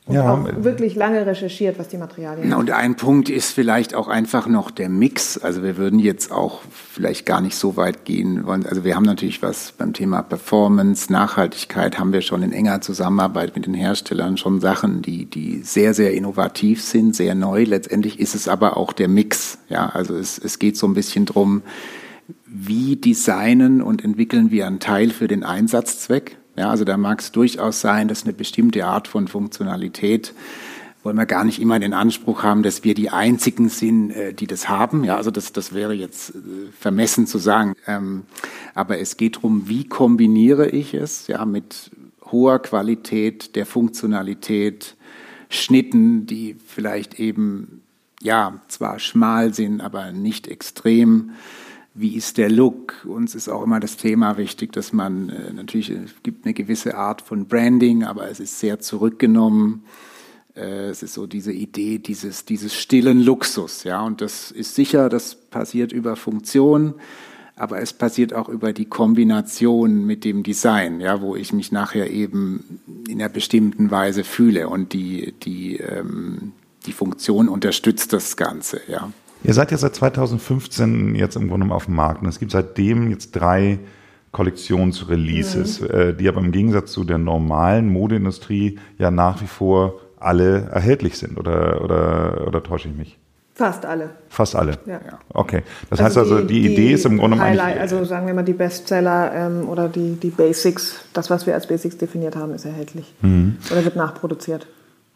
Und 0.08 0.14
ja, 0.14 0.34
auch 0.34 0.64
wirklich 0.64 0.94
lange 0.94 1.26
recherchiert, 1.26 1.80
was 1.80 1.88
die 1.88 1.98
Materialien 1.98 2.50
sind. 2.50 2.54
Und 2.54 2.70
ein 2.70 2.96
Punkt 2.96 3.28
ist 3.28 3.52
vielleicht 3.52 3.96
auch 3.96 4.08
einfach 4.08 4.46
noch 4.46 4.70
der 4.70 4.88
Mix. 4.88 5.40
Also 5.40 5.64
wir 5.64 5.78
würden 5.78 5.98
jetzt 5.98 6.32
auch 6.32 6.62
vielleicht 6.70 7.26
gar 7.26 7.42
nicht 7.42 7.56
so 7.56 7.76
weit 7.76 8.06
gehen. 8.06 8.46
Also 8.48 8.84
wir 8.84 8.96
haben 8.96 9.04
natürlich 9.06 9.42
was 9.42 9.72
beim 9.72 9.94
Thema 9.94 10.22
Performance, 10.22 11.12
Nachhaltigkeit, 11.12 11.98
haben 11.98 12.14
wir 12.14 12.22
schon 12.22 12.44
in 12.44 12.52
enger 12.52 12.82
Zusammenarbeit 12.82 13.56
mit 13.56 13.66
den 13.66 13.74
Herstellern 13.74 14.38
schon 14.38 14.62
Sachen, 14.62 15.02
die, 15.02 15.26
die 15.26 15.62
sehr, 15.64 15.96
sehr 15.96 16.14
innovativ 16.14 16.84
sind, 16.84 17.16
sehr 17.16 17.34
neu. 17.34 17.64
Letztendlich 17.64 18.20
ist 18.20 18.36
es 18.36 18.48
aber 18.48 18.78
auch 18.78 18.94
der 18.94 19.08
Mix. 19.08 19.58
Ja, 19.70 19.90
also 19.90 20.16
es, 20.16 20.38
es 20.38 20.60
geht 20.60 20.78
so 20.78 20.86
ein 20.86 20.94
bisschen 20.94 21.26
drum, 21.26 21.64
wie 22.46 22.96
designen 22.96 23.82
und 23.82 24.04
entwickeln 24.04 24.52
wir 24.52 24.68
einen 24.68 24.80
Teil 24.80 25.10
für 25.10 25.28
den 25.28 25.44
Einsatzzweck 25.44 26.38
ja, 26.56 26.70
also 26.70 26.86
da 26.86 26.98
mag 26.98 27.20
es 27.20 27.32
durchaus 27.32 27.82
sein, 27.82 28.08
dass 28.08 28.24
eine 28.24 28.34
bestimmte 28.34 28.86
Art 28.86 29.08
von 29.08 29.28
Funktionalität 29.28 30.34
wollen 31.06 31.18
wir 31.18 31.28
gar 31.28 31.44
nicht 31.44 31.62
immer 31.62 31.80
den 31.80 31.94
Anspruch 31.94 32.42
haben, 32.42 32.64
dass 32.64 32.84
wir 32.84 32.96
die 32.96 33.12
einzigen 33.12 33.70
sind, 33.70 34.10
äh, 34.10 34.34
die 34.34 34.48
das 34.48 34.68
haben. 34.68 35.04
Ja, 35.04 35.16
also 35.18 35.30
das, 35.30 35.54
das 35.54 35.72
wäre 35.72 35.94
jetzt 35.94 36.32
äh, 36.32 36.72
vermessen 36.78 37.28
zu 37.28 37.38
sagen. 37.38 37.76
Ähm, 37.86 38.24
aber 38.74 38.98
es 38.98 39.16
geht 39.16 39.36
darum, 39.36 39.70
wie 39.70 39.88
kombiniere 39.88 40.68
ich 40.70 40.96
es, 40.96 41.28
ja, 41.28 41.46
mit 41.46 41.92
hoher 42.32 42.60
Qualität 42.60 43.56
der 43.56 43.68
Funktionalität, 43.68 44.96
Schnitten, 45.48 46.26
die 46.26 46.56
vielleicht 46.66 47.20
eben, 47.20 47.84
ja, 48.20 48.60
zwar 48.68 48.98
schmal 48.98 49.54
sind, 49.54 49.82
aber 49.82 50.12
nicht 50.12 50.48
extrem 50.48 51.34
wie 51.96 52.16
ist 52.16 52.38
der 52.38 52.52
Look? 52.52 53.06
Uns 53.06 53.36
ist 53.36 53.48
auch 53.48 53.64
immer 53.64 53.80
das 53.80 53.96
Thema 53.96 54.38
wichtig, 54.38 54.74
dass 54.74 54.92
man 54.92 55.30
äh, 55.30 55.54
natürlich, 55.54 55.90
es 55.90 56.12
gibt 56.24 56.46
eine 56.46 56.54
gewisse 56.54 56.96
Art 56.96 57.22
von 57.22 57.48
Branding, 57.48 58.04
aber 58.04 58.30
es 58.30 58.42
ist 58.42 58.60
sehr 58.60 58.82
zurückgenommen. 58.82 59.86
Äh, 60.56 60.90
es 60.90 61.04
ist 61.04 61.14
so 61.14 61.26
diese 61.26 61.54
Idee 61.54 61.98
dieses, 62.00 62.44
dieses 62.44 62.76
stillen 62.76 63.22
Luxus, 63.22 63.86
ja, 63.86 64.02
und 64.02 64.20
das 64.20 64.52
ist 64.52 64.76
sicher, 64.76 65.08
das 65.08 65.36
passiert 65.36 65.94
über 65.94 66.18
Funktion, 66.18 66.96
aber 67.56 67.80
es 67.82 67.94
passiert 67.94 68.34
auch 68.34 68.50
über 68.50 68.74
die 68.74 68.86
Kombination 68.86 70.06
mit 70.06 70.26
dem 70.26 70.44
Design, 70.44 71.00
ja, 71.00 71.22
wo 71.22 71.38
ich 71.38 71.54
mich 71.54 71.72
nachher 71.72 72.12
eben 72.12 72.82
in 73.08 73.22
einer 73.22 73.30
bestimmten 73.30 73.90
Weise 73.90 74.26
fühle 74.26 74.68
und 74.68 74.92
die, 74.92 75.34
die, 75.44 75.78
ähm, 75.78 76.52
die 76.86 76.92
Funktion 76.92 77.48
unterstützt 77.48 78.12
das 78.12 78.36
Ganze, 78.36 78.82
ja. 78.90 79.14
Ihr 79.46 79.54
seid 79.54 79.72
ja 79.72 79.78
seit 79.78 79.96
2015 79.96 81.16
jetzt 81.16 81.36
im 81.36 81.50
Grunde 81.50 81.74
auf 81.74 81.86
dem 81.86 81.96
Markt 81.96 82.22
und 82.22 82.28
es 82.28 82.40
gibt 82.40 82.52
seitdem 82.52 83.12
jetzt 83.12 83.32
drei 83.32 83.80
Kollektionsreleases, 84.32 85.82
mhm. 85.82 85.90
Äh, 85.90 86.14
die 86.14 86.28
aber 86.28 86.42
im 86.42 86.52
Gegensatz 86.52 86.92
zu 86.92 87.04
der 87.04 87.18
normalen 87.18 87.88
Modeindustrie 87.88 88.80
ja 88.98 89.12
nach 89.12 89.42
wie 89.42 89.48
vor 89.48 90.02
alle 90.20 90.70
erhältlich 90.72 91.18
sind 91.18 91.38
oder, 91.38 91.84
oder, 91.84 92.48
oder 92.48 92.64
täusche 92.64 92.90
ich 92.90 92.96
mich? 92.96 93.20
Fast 93.54 93.86
alle. 93.86 94.10
Fast 94.28 94.54
alle. 94.54 94.78
Ja. 94.86 95.00
Okay. 95.30 95.64
Das 95.90 96.02
also 96.02 96.04
heißt 96.04 96.18
also, 96.18 96.46
die, 96.46 96.62
die, 96.62 96.74
Idee 96.74 96.92
ist 96.92 97.06
im 97.06 97.18
Grunde 97.18 97.40
Highlight, 97.40 97.80
Also 97.80 98.04
sagen 98.04 98.28
wir 98.28 98.34
mal 98.34 98.44
die 98.44 98.52
Bestseller 98.52 99.32
ähm, 99.34 99.70
oder 99.70 99.88
die, 99.88 100.20
die 100.22 100.32
Basics, 100.32 101.06
das, 101.14 101.30
was 101.30 101.48
wir 101.48 101.54
als 101.54 101.66
Basics 101.66 101.98
definiert 101.98 102.36
haben, 102.36 102.54
ist 102.54 102.66
erhältlich. 102.66 103.14
Mhm. 103.22 103.56
Oder 103.72 103.86
wird 103.86 103.96
nachproduziert. 103.96 104.68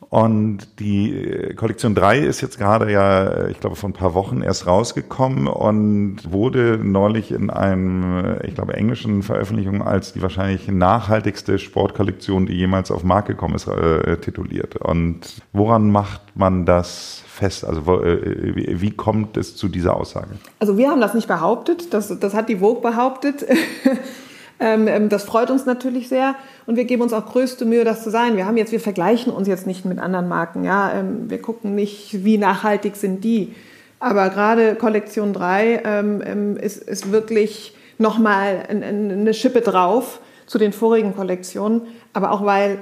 Und 0.10 0.80
die 0.80 1.14
äh, 1.14 1.54
Kollektion 1.54 1.94
3 1.94 2.20
ist 2.20 2.42
jetzt 2.42 2.58
gerade 2.58 2.92
ja, 2.92 3.48
ich 3.48 3.60
glaube, 3.60 3.76
vor 3.76 3.90
ein 3.90 3.94
paar 3.94 4.16
Wochen 4.16 4.42
erst 4.42 4.66
rausgekommen 4.66 5.48
und 5.48 6.32
wurde 6.32 6.80
neulich 6.82 7.32
in 7.32 7.52
einem, 7.52 8.38
ich 8.44 8.56
glaube, 8.56 8.74
englischen 8.74 9.22
Veröffentlichung 9.22 9.84
als 9.84 10.14
die 10.14 10.22
wahrscheinlich 10.24 10.68
nachhaltigste 10.68 11.60
Sportkollektion, 11.60 12.48
die 12.48 12.54
jemals 12.54 12.90
auf 12.90 13.04
Markt 13.04 13.28
gekommen 13.28 13.54
ist, 13.54 13.68
äh, 13.68 14.18
tituliert. 14.18 14.78
Und 14.78 15.42
woran 15.54 15.92
macht 15.92 16.22
man 16.34 16.66
das 16.66 17.24
fest? 17.28 17.64
Also 17.64 18.02
äh, 18.02 18.82
wie 18.82 18.92
kommt 18.92 19.38
es 19.38 19.56
zu 19.56 19.68
dieser 19.68 19.96
Aussage? 19.96 20.40
Also 20.60 20.76
wir 20.76 20.90
haben 20.90 21.02
das 21.02 21.14
nicht 21.14 21.28
behauptet, 21.28 21.94
das, 21.94 22.20
das 22.20 22.34
hat 22.34 22.50
die 22.50 22.58
Vogue 22.58 22.82
behauptet. 22.82 23.46
Ähm, 24.60 24.88
ähm, 24.88 25.10
das 25.10 25.24
freut 25.24 25.52
uns 25.52 25.66
natürlich 25.66 26.10
sehr 26.10 26.36
und 26.66 26.76
wir 26.76 26.86
geben 26.86 27.02
uns 27.02 27.14
auch 27.14 27.26
größte 27.26 27.66
Mühe, 27.66 27.84
das 27.84 28.04
zu 28.04 28.10
sein. 28.10 28.36
Wir 28.36 28.46
haben 28.46 28.58
jetzt, 28.58 28.72
wir 28.72 28.80
vergleichen 28.80 29.32
uns 29.32 29.48
jetzt 29.48 29.68
nicht 29.68 29.86
mit 29.86 30.00
anderen 30.00 30.28
Marken, 30.28 30.64
ja. 30.64 30.92
Ähm, 30.94 31.30
wir 31.30 31.42
gucken 31.42 31.76
nicht, 31.76 32.24
wie 32.26 32.38
nachhaltig 32.38 32.96
sind 32.96 33.24
die. 33.24 33.56
Aber 34.00 34.30
gerade 34.30 34.76
Kollektion 34.76 35.34
3 35.34 36.22
ist, 36.62 36.78
ist 36.78 37.12
wirklich 37.12 37.76
nochmal 37.98 38.64
eine 38.70 39.34
Schippe 39.34 39.60
drauf 39.60 40.22
zu 40.46 40.58
den 40.58 40.72
vorigen 40.72 41.14
Kollektionen, 41.14 41.82
aber 42.14 42.32
auch 42.32 42.46
weil 42.46 42.80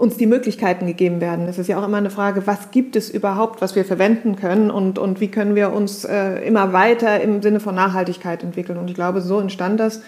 uns 0.00 0.16
die 0.16 0.26
Möglichkeiten 0.26 0.86
gegeben 0.86 1.20
werden. 1.20 1.46
Es 1.46 1.58
ist 1.58 1.66
ja 1.66 1.78
auch 1.78 1.84
immer 1.84 1.98
eine 1.98 2.08
Frage, 2.08 2.46
was 2.46 2.70
gibt 2.70 2.96
es 2.96 3.10
überhaupt, 3.10 3.60
was 3.60 3.76
wir 3.76 3.84
verwenden 3.84 4.34
können 4.34 4.70
und, 4.70 4.98
und 4.98 5.20
wie 5.20 5.28
können 5.28 5.54
wir 5.54 5.72
uns 5.74 6.06
äh, 6.06 6.46
immer 6.46 6.72
weiter 6.72 7.20
im 7.20 7.42
Sinne 7.42 7.60
von 7.60 7.74
Nachhaltigkeit 7.74 8.42
entwickeln. 8.42 8.78
Und 8.78 8.88
ich 8.88 8.94
glaube, 8.94 9.20
so 9.20 9.40
entstand 9.40 9.78
das. 9.78 10.00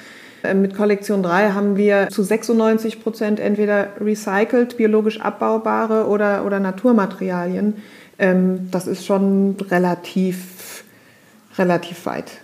Äh, 0.43 0.55
mit 0.55 0.77
Kollektion 0.77 1.23
3 1.23 1.53
haben 1.53 1.77
wir 1.77 2.09
zu 2.09 2.23
96 2.23 3.03
Prozent 3.03 3.41
entweder 3.41 3.89
recycelt, 4.01 4.77
biologisch 4.77 5.21
abbaubare 5.21 6.07
oder, 6.07 6.45
oder 6.45 6.61
Naturmaterialien. 6.61 7.75
Ähm, 8.19 8.71
das 8.71 8.87
ist 8.87 9.07
schon 9.07 9.57
relativ, 9.71 10.85
relativ 11.57 12.07
weit. 12.07 12.41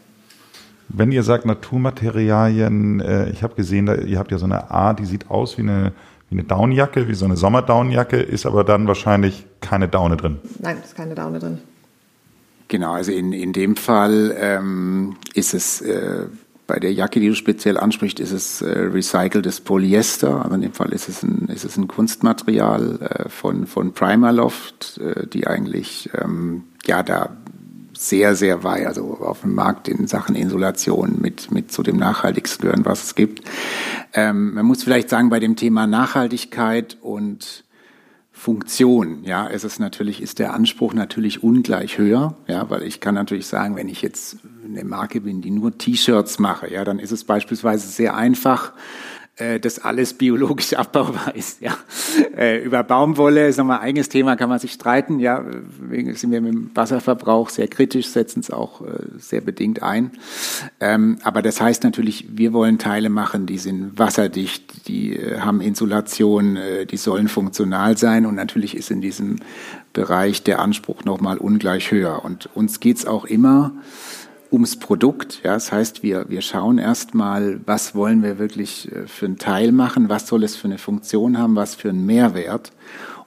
Wenn 0.88 1.12
ihr 1.12 1.22
sagt 1.22 1.44
Naturmaterialien, 1.44 3.00
äh, 3.00 3.30
ich 3.30 3.42
habe 3.42 3.54
gesehen, 3.54 3.88
ihr 4.06 4.18
habt 4.18 4.30
ja 4.30 4.38
so 4.38 4.46
eine 4.46 4.70
Art, 4.70 5.00
die 5.00 5.04
sieht 5.04 5.30
aus 5.30 5.58
wie 5.58 5.62
eine, 5.62 5.92
wie 6.30 6.36
eine 6.36 6.44
Daunenjacke, 6.44 7.08
wie 7.08 7.14
so 7.14 7.24
eine 7.24 7.36
Sommerdaunenjacke, 7.36 8.16
ist 8.16 8.46
aber 8.46 8.64
dann 8.64 8.86
wahrscheinlich 8.86 9.44
keine 9.60 9.88
Daune 9.88 10.16
drin. 10.16 10.38
Nein, 10.60 10.78
ist 10.82 10.96
keine 10.96 11.14
Daune 11.14 11.40
drin. 11.40 11.58
Genau, 12.68 12.92
also 12.92 13.12
in, 13.12 13.32
in 13.32 13.52
dem 13.52 13.76
Fall 13.76 14.34
ähm, 14.38 15.16
ist 15.34 15.54
es 15.54 15.80
äh, 15.80 16.26
bei 16.68 16.78
der 16.78 16.92
Jacke, 16.92 17.18
die 17.18 17.28
du 17.28 17.34
speziell 17.34 17.78
ansprichst, 17.78 18.20
ist 18.20 18.30
es 18.30 18.62
äh, 18.62 18.78
recyceltes 18.78 19.60
Polyester. 19.60 20.44
Also 20.44 20.54
in 20.54 20.60
dem 20.60 20.74
Fall 20.74 20.92
ist 20.92 21.08
es 21.08 21.24
ein, 21.24 21.48
ist 21.48 21.64
es 21.64 21.76
ein 21.78 21.88
Kunstmaterial 21.88 23.00
äh, 23.00 23.28
von, 23.30 23.66
von 23.66 23.92
Primaloft, 23.94 24.98
äh, 24.98 25.26
die 25.26 25.46
eigentlich 25.46 26.10
ähm, 26.14 26.64
ja 26.86 27.02
da 27.02 27.30
sehr, 27.96 28.36
sehr 28.36 28.62
weit, 28.62 28.86
also 28.86 29.18
auf 29.18 29.40
dem 29.40 29.54
Markt 29.54 29.88
in 29.88 30.06
Sachen 30.06 30.36
Insulation 30.36 31.16
mit, 31.20 31.50
mit 31.50 31.72
zu 31.72 31.82
dem 31.82 31.96
nachhaltigsten 31.96 32.62
gehören, 32.62 32.84
was 32.84 33.02
es 33.02 33.14
gibt. 33.14 33.42
Ähm, 34.12 34.54
man 34.54 34.66
muss 34.66 34.84
vielleicht 34.84 35.08
sagen, 35.08 35.30
bei 35.30 35.40
dem 35.40 35.56
Thema 35.56 35.86
Nachhaltigkeit 35.86 36.98
und 37.00 37.64
Funktion, 38.38 39.24
ja, 39.24 39.48
ist 39.48 39.64
es 39.64 39.80
natürlich, 39.80 40.22
ist 40.22 40.38
der 40.38 40.54
Anspruch 40.54 40.94
natürlich 40.94 41.42
ungleich 41.42 41.98
höher, 41.98 42.36
ja, 42.46 42.70
weil 42.70 42.84
ich 42.84 43.00
kann 43.00 43.16
natürlich 43.16 43.48
sagen, 43.48 43.74
wenn 43.74 43.88
ich 43.88 44.00
jetzt 44.00 44.36
eine 44.64 44.84
Marke 44.84 45.20
bin, 45.20 45.42
die 45.42 45.50
nur 45.50 45.76
T-Shirts 45.76 46.38
mache, 46.38 46.72
ja, 46.72 46.84
dann 46.84 47.00
ist 47.00 47.10
es 47.10 47.24
beispielsweise 47.24 47.88
sehr 47.88 48.14
einfach, 48.14 48.74
äh, 49.38 49.60
dass 49.60 49.78
alles 49.78 50.14
biologisch 50.14 50.72
abbaubar 50.74 51.34
ist. 51.34 51.60
Ja. 51.60 51.76
Äh, 52.36 52.62
über 52.62 52.82
Baumwolle 52.82 53.46
ist 53.46 53.56
nochmal 53.56 53.78
ein 53.78 53.88
eigenes 53.88 54.08
Thema, 54.08 54.36
kann 54.36 54.48
man 54.48 54.58
sich 54.58 54.72
streiten. 54.72 55.20
Ja, 55.20 55.44
wegen 55.80 56.14
sind 56.14 56.32
wir 56.32 56.40
mit 56.40 56.52
dem 56.52 56.70
Wasserverbrauch 56.74 57.48
sehr 57.48 57.68
kritisch, 57.68 58.08
setzen 58.08 58.40
es 58.40 58.50
auch 58.50 58.80
äh, 58.80 58.86
sehr 59.18 59.40
bedingt 59.40 59.82
ein. 59.82 60.10
Ähm, 60.80 61.18
aber 61.22 61.42
das 61.42 61.60
heißt 61.60 61.84
natürlich, 61.84 62.26
wir 62.36 62.52
wollen 62.52 62.78
Teile 62.78 63.10
machen, 63.10 63.46
die 63.46 63.58
sind 63.58 63.98
wasserdicht, 63.98 64.88
die 64.88 65.18
haben 65.38 65.60
Insulation, 65.60 66.58
die 66.90 66.96
sollen 66.96 67.28
funktional 67.28 67.96
sein 67.96 68.26
und 68.26 68.34
natürlich 68.34 68.76
ist 68.76 68.90
in 68.90 69.00
diesem 69.00 69.36
Bereich 69.92 70.42
der 70.42 70.60
Anspruch 70.60 71.04
nochmal 71.04 71.38
ungleich 71.38 71.90
höher. 71.90 72.24
Und 72.24 72.48
uns 72.54 72.80
geht's 72.80 73.06
auch 73.06 73.24
immer 73.24 73.72
ums 74.50 74.78
Produkt. 74.78 75.40
Ja, 75.44 75.54
das 75.54 75.72
heißt, 75.72 76.02
wir, 76.02 76.28
wir 76.28 76.40
schauen 76.40 76.78
erstmal, 76.78 77.60
was 77.66 77.94
wollen 77.94 78.22
wir 78.22 78.38
wirklich 78.38 78.90
äh, 78.92 79.06
für 79.06 79.26
einen 79.26 79.38
Teil 79.38 79.72
machen, 79.72 80.08
was 80.08 80.26
soll 80.26 80.44
es 80.44 80.56
für 80.56 80.68
eine 80.68 80.78
Funktion 80.78 81.38
haben, 81.38 81.56
was 81.56 81.74
für 81.74 81.90
einen 81.90 82.06
Mehrwert 82.06 82.72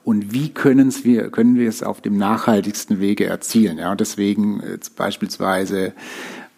und 0.04 0.32
wie 0.32 0.48
können 0.48 0.92
wir, 1.04 1.30
können 1.30 1.56
wir 1.56 1.68
es 1.68 1.82
auf 1.82 2.00
dem 2.00 2.16
nachhaltigsten 2.16 3.00
Wege 3.00 3.26
erzielen. 3.26 3.78
Ja, 3.78 3.94
deswegen 3.94 4.60
äh, 4.60 4.78
beispielsweise 4.96 5.92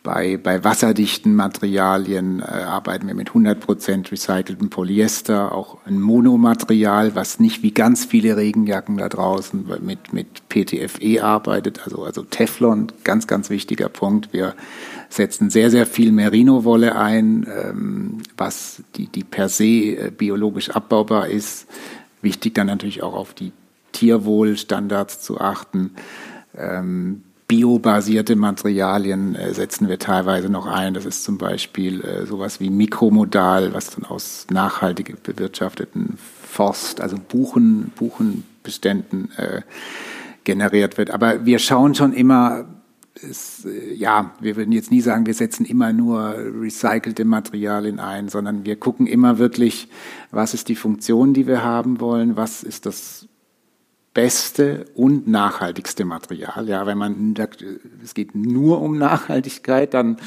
bei, 0.04 0.37
bei 0.37 0.62
wasserdichten 0.62 1.34
Materialien 1.34 2.40
äh, 2.40 2.44
arbeiten 2.44 3.06
wir 3.08 3.14
mit 3.14 3.30
100% 3.30 4.12
recyceltem 4.12 4.68
Polyester, 4.68 5.50
auch 5.52 5.78
ein 5.87 5.99
Monomaterial, 5.99 7.14
was 7.14 7.40
nicht 7.40 7.62
wie 7.62 7.73
ganz 7.73 8.04
viele 8.04 8.37
Regenjacken 8.37 8.99
da 8.99 9.08
draußen 9.08 9.66
mit, 9.80 10.12
mit 10.12 10.49
PTFE 10.50 11.25
arbeitet, 11.25 11.80
also, 11.84 12.04
also 12.04 12.23
Teflon, 12.23 12.92
ganz, 13.02 13.26
ganz 13.26 13.49
wichtiger 13.49 13.88
Punkt. 13.88 14.34
Wir 14.34 14.54
setzen 15.08 15.49
sehr, 15.49 15.70
sehr 15.70 15.87
viel 15.87 16.12
Merino-Wolle 16.12 16.96
ein, 16.96 17.46
ähm, 17.50 18.18
was 18.37 18.82
die, 18.96 19.06
die 19.06 19.25
per 19.25 19.49
se 19.49 19.64
äh, 19.64 20.12
biologisch 20.16 20.68
abbaubar 20.68 21.28
ist. 21.28 21.66
Wichtig 22.20 22.54
dann 22.54 22.66
natürlich 22.66 23.02
auch 23.02 23.14
auf 23.14 23.32
die 23.32 23.52
Tierwohlstandards 23.92 25.23
zu 25.23 25.40
achten. 25.40 25.92
Ähm, 26.54 27.23
biobasierte 27.46 28.36
Materialien 28.36 29.34
äh, 29.34 29.52
setzen 29.52 29.88
wir 29.88 29.98
teilweise 29.98 30.48
noch 30.48 30.66
ein. 30.66 30.94
Das 30.94 31.04
ist 31.04 31.24
zum 31.24 31.38
Beispiel 31.38 32.02
äh, 32.02 32.26
sowas 32.26 32.60
wie 32.60 32.70
Mikromodal, 32.70 33.74
was 33.74 33.90
dann 33.90 34.04
aus 34.04 34.46
nachhaltig 34.50 35.22
bewirtschafteten 35.22 36.18
Forst, 36.18 37.00
also 37.00 37.16
Buchen, 37.16 37.92
Buchenbeständen 37.96 39.30
äh, 39.36 39.62
generiert 40.44 40.96
wird. 40.98 41.10
Aber 41.10 41.44
wir 41.44 41.58
schauen 41.58 41.94
schon 41.94 42.12
immer, 42.12 42.66
es, 43.14 43.64
äh, 43.64 43.94
ja, 43.94 44.32
wir 44.40 44.56
würden 44.56 44.72
jetzt 44.72 44.90
nie 44.90 45.00
sagen, 45.00 45.26
wir 45.26 45.34
setzen 45.34 45.66
immer 45.66 45.92
nur 45.92 46.34
recycelte 46.60 47.24
Materialien 47.24 48.00
ein, 48.00 48.28
sondern 48.28 48.64
wir 48.64 48.76
gucken 48.76 49.06
immer 49.06 49.38
wirklich, 49.38 49.88
was 50.30 50.54
ist 50.54 50.68
die 50.68 50.76
Funktion, 50.76 51.34
die 51.34 51.46
wir 51.46 51.62
haben 51.62 52.00
wollen, 52.00 52.36
was 52.36 52.62
ist 52.62 52.86
das 52.86 53.28
beste 54.14 54.87
und 54.94 55.26
nachhaltigste 55.26 56.04
Material. 56.04 56.68
Ja, 56.68 56.87
wenn 56.87 56.97
man 56.97 57.35
sagt, 57.37 57.64
es 58.02 58.14
geht 58.14 58.37
nur 58.37 58.80
um 58.80 58.97
Nachhaltigkeit, 58.97 59.92
dann 59.92 60.18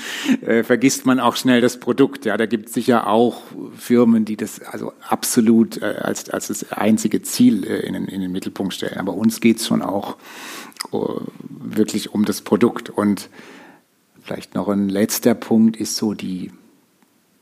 äh, 0.41 0.63
vergisst 0.63 1.06
man 1.06 1.22
auch 1.22 1.38
schnell 1.38 1.62
das 1.62 1.79
Produkt. 1.79 2.25
Ja, 2.25 2.36
da 2.36 2.46
gibt 2.46 2.67
es 2.67 2.74
sicher 2.74 3.08
auch 3.08 3.41
Firmen, 3.77 4.25
die 4.25 4.36
das 4.36 4.62
also 4.62 4.91
absolut 5.08 5.82
äh, 5.82 5.86
als, 5.86 6.29
als 6.29 6.48
das 6.48 6.72
einzige 6.74 7.22
Ziel 7.22 7.65
äh, 7.65 7.79
in, 7.79 7.94
den, 7.94 8.06
in 8.06 8.20
den 8.20 8.32
Mittelpunkt 8.32 8.74
stellen. 8.74 8.98
Aber 8.98 9.13
uns 9.13 9.39
geht 9.39 9.58
es 9.58 9.67
schon 9.67 9.82
auch 9.82 10.17
äh, 10.91 10.98
wirklich 11.48 12.13
um 12.13 12.25
das 12.25 12.41
Produkt. 12.41 12.89
Und 12.89 13.29
vielleicht 14.22 14.53
noch 14.53 14.67
ein 14.67 14.89
letzter 14.89 15.34
Punkt 15.34 15.77
ist 15.77 15.96
so 15.96 16.13
die 16.13 16.51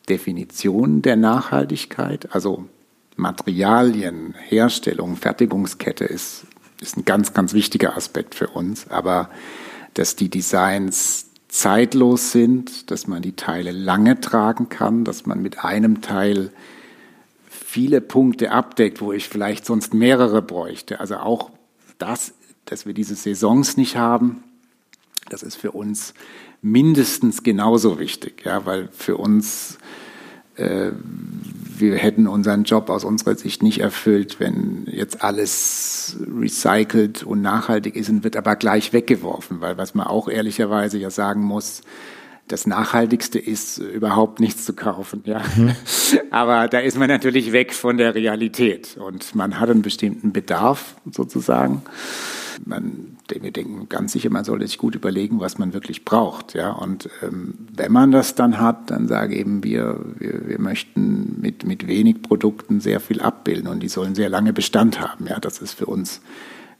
Definition 0.07 1.01
der 1.01 1.15
Nachhaltigkeit. 1.15 2.29
Also 2.35 2.65
Materialien, 3.15 4.35
Herstellung, 4.47 5.15
Fertigungskette 5.15 6.05
ist, 6.05 6.45
ist 6.81 6.97
ein 6.97 7.05
ganz, 7.05 7.33
ganz 7.33 7.53
wichtiger 7.53 7.95
Aspekt 7.95 8.35
für 8.35 8.47
uns. 8.47 8.89
Aber 8.89 9.29
dass 9.93 10.15
die 10.15 10.29
Designs 10.29 11.27
zeitlos 11.47 12.31
sind, 12.31 12.91
dass 12.91 13.07
man 13.07 13.21
die 13.21 13.35
Teile 13.35 13.71
lange 13.71 14.19
tragen 14.19 14.67
kann, 14.67 15.05
dass 15.05 15.25
man 15.25 15.41
mit 15.41 15.63
einem 15.63 16.01
Teil 16.01 16.51
viele 17.47 18.01
Punkte 18.01 18.51
abdeckt, 18.51 18.99
wo 18.99 19.13
ich 19.13 19.29
vielleicht 19.29 19.65
sonst 19.65 19.93
mehrere 19.93 20.41
bräuchte. 20.41 20.99
Also 20.99 21.15
auch 21.17 21.51
das, 21.97 22.33
dass 22.65 22.85
wir 22.85 22.93
diese 22.93 23.15
Saisons 23.15 23.77
nicht 23.77 23.95
haben, 23.95 24.43
das 25.29 25.43
ist 25.43 25.55
für 25.55 25.71
uns 25.71 26.13
mindestens 26.61 27.43
genauso 27.43 27.99
wichtig, 27.99 28.43
ja, 28.45 28.65
weil 28.65 28.89
für 28.91 29.17
uns 29.17 29.77
wir 30.57 31.95
hätten 31.95 32.27
unseren 32.27 32.63
Job 32.63 32.89
aus 32.89 33.03
unserer 33.03 33.35
Sicht 33.35 33.61
nicht 33.61 33.79
erfüllt, 33.79 34.39
wenn 34.39 34.87
jetzt 34.89 35.23
alles 35.23 36.17
recycelt 36.39 37.23
und 37.23 37.41
nachhaltig 37.41 37.95
ist 37.95 38.09
und 38.09 38.23
wird 38.23 38.37
aber 38.37 38.55
gleich 38.55 38.93
weggeworfen, 38.93 39.61
weil 39.61 39.77
was 39.77 39.95
man 39.95 40.07
auch 40.07 40.29
ehrlicherweise 40.29 40.97
ja 40.97 41.09
sagen 41.09 41.41
muss, 41.41 41.81
das 42.47 42.67
Nachhaltigste 42.67 43.39
ist, 43.39 43.79
überhaupt 43.79 44.39
nichts 44.39 44.65
zu 44.65 44.73
kaufen. 44.73 45.23
Ja. 45.25 45.41
Mhm. 45.55 45.75
Aber 46.31 46.67
da 46.67 46.79
ist 46.79 46.97
man 46.97 47.07
natürlich 47.07 47.51
weg 47.51 47.73
von 47.73 47.97
der 47.97 48.13
Realität 48.13 48.97
und 48.97 49.33
man 49.33 49.59
hat 49.59 49.69
einen 49.69 49.81
bestimmten 49.81 50.31
Bedarf 50.31 50.95
sozusagen. 51.11 51.81
Man, 52.63 53.14
wir 53.29 53.51
denken 53.51 53.89
ganz 53.89 54.13
sicher, 54.13 54.29
man 54.29 54.43
sollte 54.43 54.67
sich 54.67 54.77
gut 54.77 54.95
überlegen, 54.95 55.39
was 55.39 55.57
man 55.57 55.73
wirklich 55.73 56.05
braucht. 56.05 56.53
Ja. 56.53 56.71
Und 56.71 57.09
ähm, 57.23 57.55
wenn 57.75 57.91
man 57.91 58.11
das 58.11 58.35
dann 58.35 58.59
hat, 58.59 58.91
dann 58.91 59.07
sage 59.07 59.35
eben 59.35 59.63
wir, 59.63 59.99
wir, 60.17 60.47
wir 60.47 60.59
möchten 60.59 61.39
mit, 61.41 61.65
mit 61.65 61.87
wenig 61.87 62.21
Produkten 62.21 62.79
sehr 62.79 62.99
viel 62.99 63.21
abbilden 63.21 63.67
und 63.67 63.81
die 63.81 63.89
sollen 63.89 64.15
sehr 64.15 64.29
lange 64.29 64.53
Bestand 64.53 64.99
haben. 64.99 65.27
Ja. 65.27 65.39
Das 65.39 65.59
ist 65.59 65.73
für 65.73 65.87
uns 65.87 66.21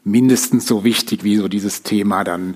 mindestens 0.03 0.67
so 0.67 0.83
wichtig 0.83 1.23
wie 1.23 1.35
so 1.35 1.47
dieses 1.47 1.83
Thema 1.83 2.23
dann 2.23 2.55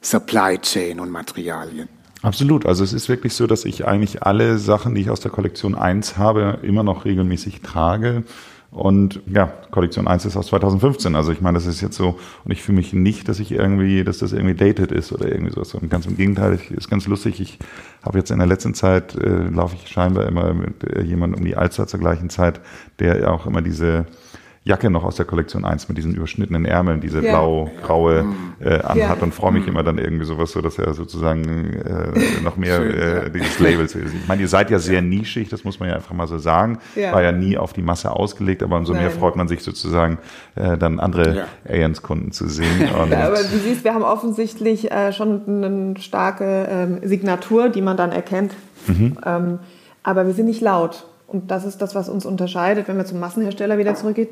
Supply 0.00 0.58
Chain 0.58 1.00
und 1.00 1.10
Materialien. 1.10 1.88
Absolut. 2.22 2.66
Also 2.66 2.82
es 2.82 2.92
ist 2.92 3.08
wirklich 3.08 3.34
so, 3.34 3.46
dass 3.46 3.64
ich 3.64 3.86
eigentlich 3.86 4.22
alle 4.22 4.58
Sachen, 4.58 4.94
die 4.94 5.02
ich 5.02 5.10
aus 5.10 5.20
der 5.20 5.30
Kollektion 5.30 5.74
1 5.74 6.18
habe, 6.18 6.58
immer 6.62 6.82
noch 6.82 7.04
regelmäßig 7.04 7.60
trage. 7.62 8.24
Und 8.70 9.22
ja, 9.26 9.46
Kollektion 9.70 10.06
1 10.06 10.26
ist 10.26 10.36
aus 10.36 10.48
2015. 10.48 11.14
Also 11.16 11.32
ich 11.32 11.40
meine, 11.40 11.56
das 11.56 11.66
ist 11.66 11.80
jetzt 11.80 11.96
so, 11.96 12.18
und 12.44 12.50
ich 12.50 12.62
fühle 12.62 12.76
mich 12.76 12.92
nicht, 12.92 13.28
dass 13.28 13.40
ich 13.40 13.50
irgendwie, 13.50 14.04
dass 14.04 14.18
das 14.18 14.32
irgendwie 14.32 14.54
dated 14.54 14.92
ist 14.92 15.10
oder 15.10 15.26
irgendwie 15.26 15.52
sowas. 15.52 15.74
Und 15.74 15.88
ganz 15.90 16.04
im 16.04 16.16
Gegenteil, 16.16 16.54
ich, 16.54 16.70
ist 16.70 16.90
ganz 16.90 17.06
lustig. 17.06 17.40
Ich 17.40 17.58
habe 18.02 18.18
jetzt 18.18 18.30
in 18.30 18.38
der 18.38 18.46
letzten 18.46 18.74
Zeit, 18.74 19.14
äh, 19.14 19.48
laufe 19.48 19.74
ich 19.74 19.88
scheinbar 19.88 20.26
immer 20.26 20.52
mit 20.52 20.84
äh, 20.84 21.02
jemandem 21.02 21.40
um 21.40 21.46
die 21.46 21.56
Alster 21.56 21.86
zur 21.86 21.98
gleichen 21.98 22.28
Zeit, 22.28 22.60
der 22.98 23.32
auch 23.32 23.46
immer 23.46 23.62
diese 23.62 24.04
Jacke 24.68 24.90
noch 24.90 25.02
aus 25.02 25.16
der 25.16 25.24
Kollektion 25.24 25.64
1 25.64 25.88
mit 25.88 25.96
diesen 25.96 26.14
überschnittenen 26.14 26.66
Ärmeln, 26.66 27.00
diese 27.00 27.24
ja. 27.24 27.30
blau-graue 27.30 28.26
äh, 28.60 28.80
anhat 28.80 29.16
ja. 29.16 29.22
und 29.22 29.32
freue 29.32 29.52
mich 29.52 29.62
mhm. 29.62 29.70
immer 29.70 29.82
dann 29.82 29.96
irgendwie 29.96 30.26
sowas, 30.26 30.52
so 30.52 30.60
dass 30.60 30.78
er 30.78 30.92
sozusagen 30.92 31.72
äh, 31.72 32.42
noch 32.42 32.58
mehr 32.58 32.76
Schön, 32.82 32.94
äh, 32.94 33.14
ja. 33.14 33.28
dieses 33.30 33.58
Labels 33.60 33.94
ist. 33.94 34.12
Ich 34.14 34.28
meine, 34.28 34.42
ihr 34.42 34.48
seid 34.48 34.70
ja 34.70 34.78
sehr 34.78 35.00
nischig, 35.00 35.48
das 35.48 35.64
muss 35.64 35.80
man 35.80 35.88
ja 35.88 35.94
einfach 35.94 36.12
mal 36.12 36.26
so 36.26 36.36
sagen. 36.36 36.80
War 36.94 37.22
ja 37.22 37.32
nie 37.32 37.56
auf 37.56 37.72
die 37.72 37.80
Masse 37.80 38.10
ausgelegt, 38.10 38.62
aber 38.62 38.76
umso 38.76 38.92
Nein. 38.92 39.04
mehr 39.04 39.10
freut 39.10 39.36
man 39.36 39.48
sich 39.48 39.62
sozusagen, 39.62 40.18
äh, 40.54 40.76
dann 40.76 41.00
andere 41.00 41.46
Aliens-Kunden 41.66 42.32
zu 42.32 42.46
sehen. 42.46 42.90
Und 43.02 43.14
aber 43.14 43.36
du 43.36 43.58
siehst, 43.58 43.84
wir 43.84 43.94
haben 43.94 44.04
offensichtlich 44.04 44.90
äh, 44.90 45.14
schon 45.14 45.42
eine 45.46 45.98
starke 45.98 46.68
ähm, 46.70 46.98
Signatur, 47.02 47.70
die 47.70 47.80
man 47.80 47.96
dann 47.96 48.12
erkennt. 48.12 48.52
Mhm. 48.86 49.16
Ähm, 49.24 49.58
aber 50.02 50.26
wir 50.26 50.34
sind 50.34 50.44
nicht 50.44 50.60
laut. 50.60 51.06
Und 51.28 51.50
das 51.50 51.64
ist 51.66 51.82
das, 51.82 51.94
was 51.94 52.08
uns 52.08 52.24
unterscheidet, 52.24 52.88
wenn 52.88 52.96
wir 52.96 53.04
zum 53.04 53.20
Massenhersteller 53.20 53.76
wieder 53.76 53.94
zurückgehen. 53.94 54.28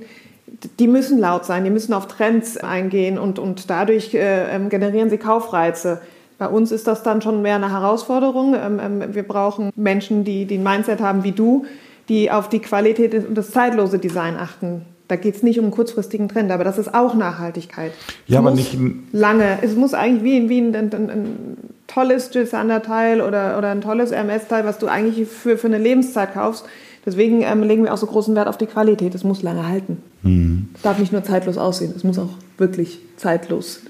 Die 0.78 0.88
müssen 0.88 1.18
laut 1.18 1.44
sein, 1.44 1.62
die 1.62 1.70
müssen 1.70 1.92
auf 1.92 2.06
Trends 2.08 2.56
eingehen 2.56 3.18
und, 3.18 3.38
und 3.38 3.68
dadurch 3.68 4.14
äh, 4.14 4.54
ähm, 4.54 4.70
generieren 4.70 5.10
sie 5.10 5.18
Kaufreize. 5.18 6.00
Bei 6.38 6.48
uns 6.48 6.72
ist 6.72 6.86
das 6.86 7.02
dann 7.02 7.20
schon 7.20 7.42
mehr 7.42 7.56
eine 7.56 7.70
Herausforderung. 7.70 8.54
Ähm, 8.54 8.80
ähm, 8.82 9.14
wir 9.14 9.24
brauchen 9.24 9.70
Menschen, 9.76 10.24
die, 10.24 10.46
die 10.46 10.56
ein 10.56 10.62
Mindset 10.62 11.00
haben 11.00 11.22
wie 11.22 11.32
du, 11.32 11.66
die 12.08 12.30
auf 12.30 12.48
die 12.48 12.60
Qualität 12.60 13.14
und 13.14 13.34
das 13.34 13.50
zeitlose 13.50 13.98
Design 13.98 14.36
achten. 14.36 14.82
Da 15.08 15.16
geht 15.16 15.36
es 15.36 15.42
nicht 15.42 15.58
um 15.58 15.66
einen 15.66 15.72
kurzfristigen 15.72 16.28
Trend, 16.28 16.50
aber 16.50 16.64
das 16.64 16.78
ist 16.78 16.94
auch 16.94 17.14
Nachhaltigkeit. 17.14 17.92
Ja, 18.26 18.38
es 18.40 18.46
aber 18.46 18.54
nicht 18.54 18.76
lange. 19.12 19.58
Es 19.62 19.76
muss 19.76 19.94
eigentlich 19.94 20.24
wie, 20.24 20.48
wie 20.48 20.58
ein, 20.58 20.74
ein, 20.74 20.92
ein 20.92 21.56
tolles 21.86 22.30
Gisander-Teil 22.30 23.20
oder, 23.20 23.56
oder 23.58 23.70
ein 23.70 23.82
tolles 23.82 24.12
RMS-Teil, 24.12 24.64
was 24.64 24.78
du 24.78 24.88
eigentlich 24.88 25.28
für, 25.28 25.58
für 25.58 25.68
eine 25.68 25.78
Lebenszeit 25.78 26.34
kaufst, 26.34 26.64
Deswegen 27.06 27.42
ähm, 27.42 27.62
legen 27.62 27.84
wir 27.84 27.94
auch 27.94 27.98
so 27.98 28.06
großen 28.06 28.34
Wert 28.34 28.48
auf 28.48 28.58
die 28.58 28.66
Qualität. 28.66 29.14
Es 29.14 29.24
muss 29.24 29.42
lange 29.42 29.66
halten. 29.66 30.02
Mhm. 30.22 30.68
Es 30.74 30.82
darf 30.82 30.98
nicht 30.98 31.12
nur 31.12 31.22
zeitlos 31.22 31.56
aussehen, 31.56 31.92
es 31.94 32.04
muss 32.04 32.18
auch 32.18 32.30
wirklich 32.58 32.98
zeitlos 33.16 33.82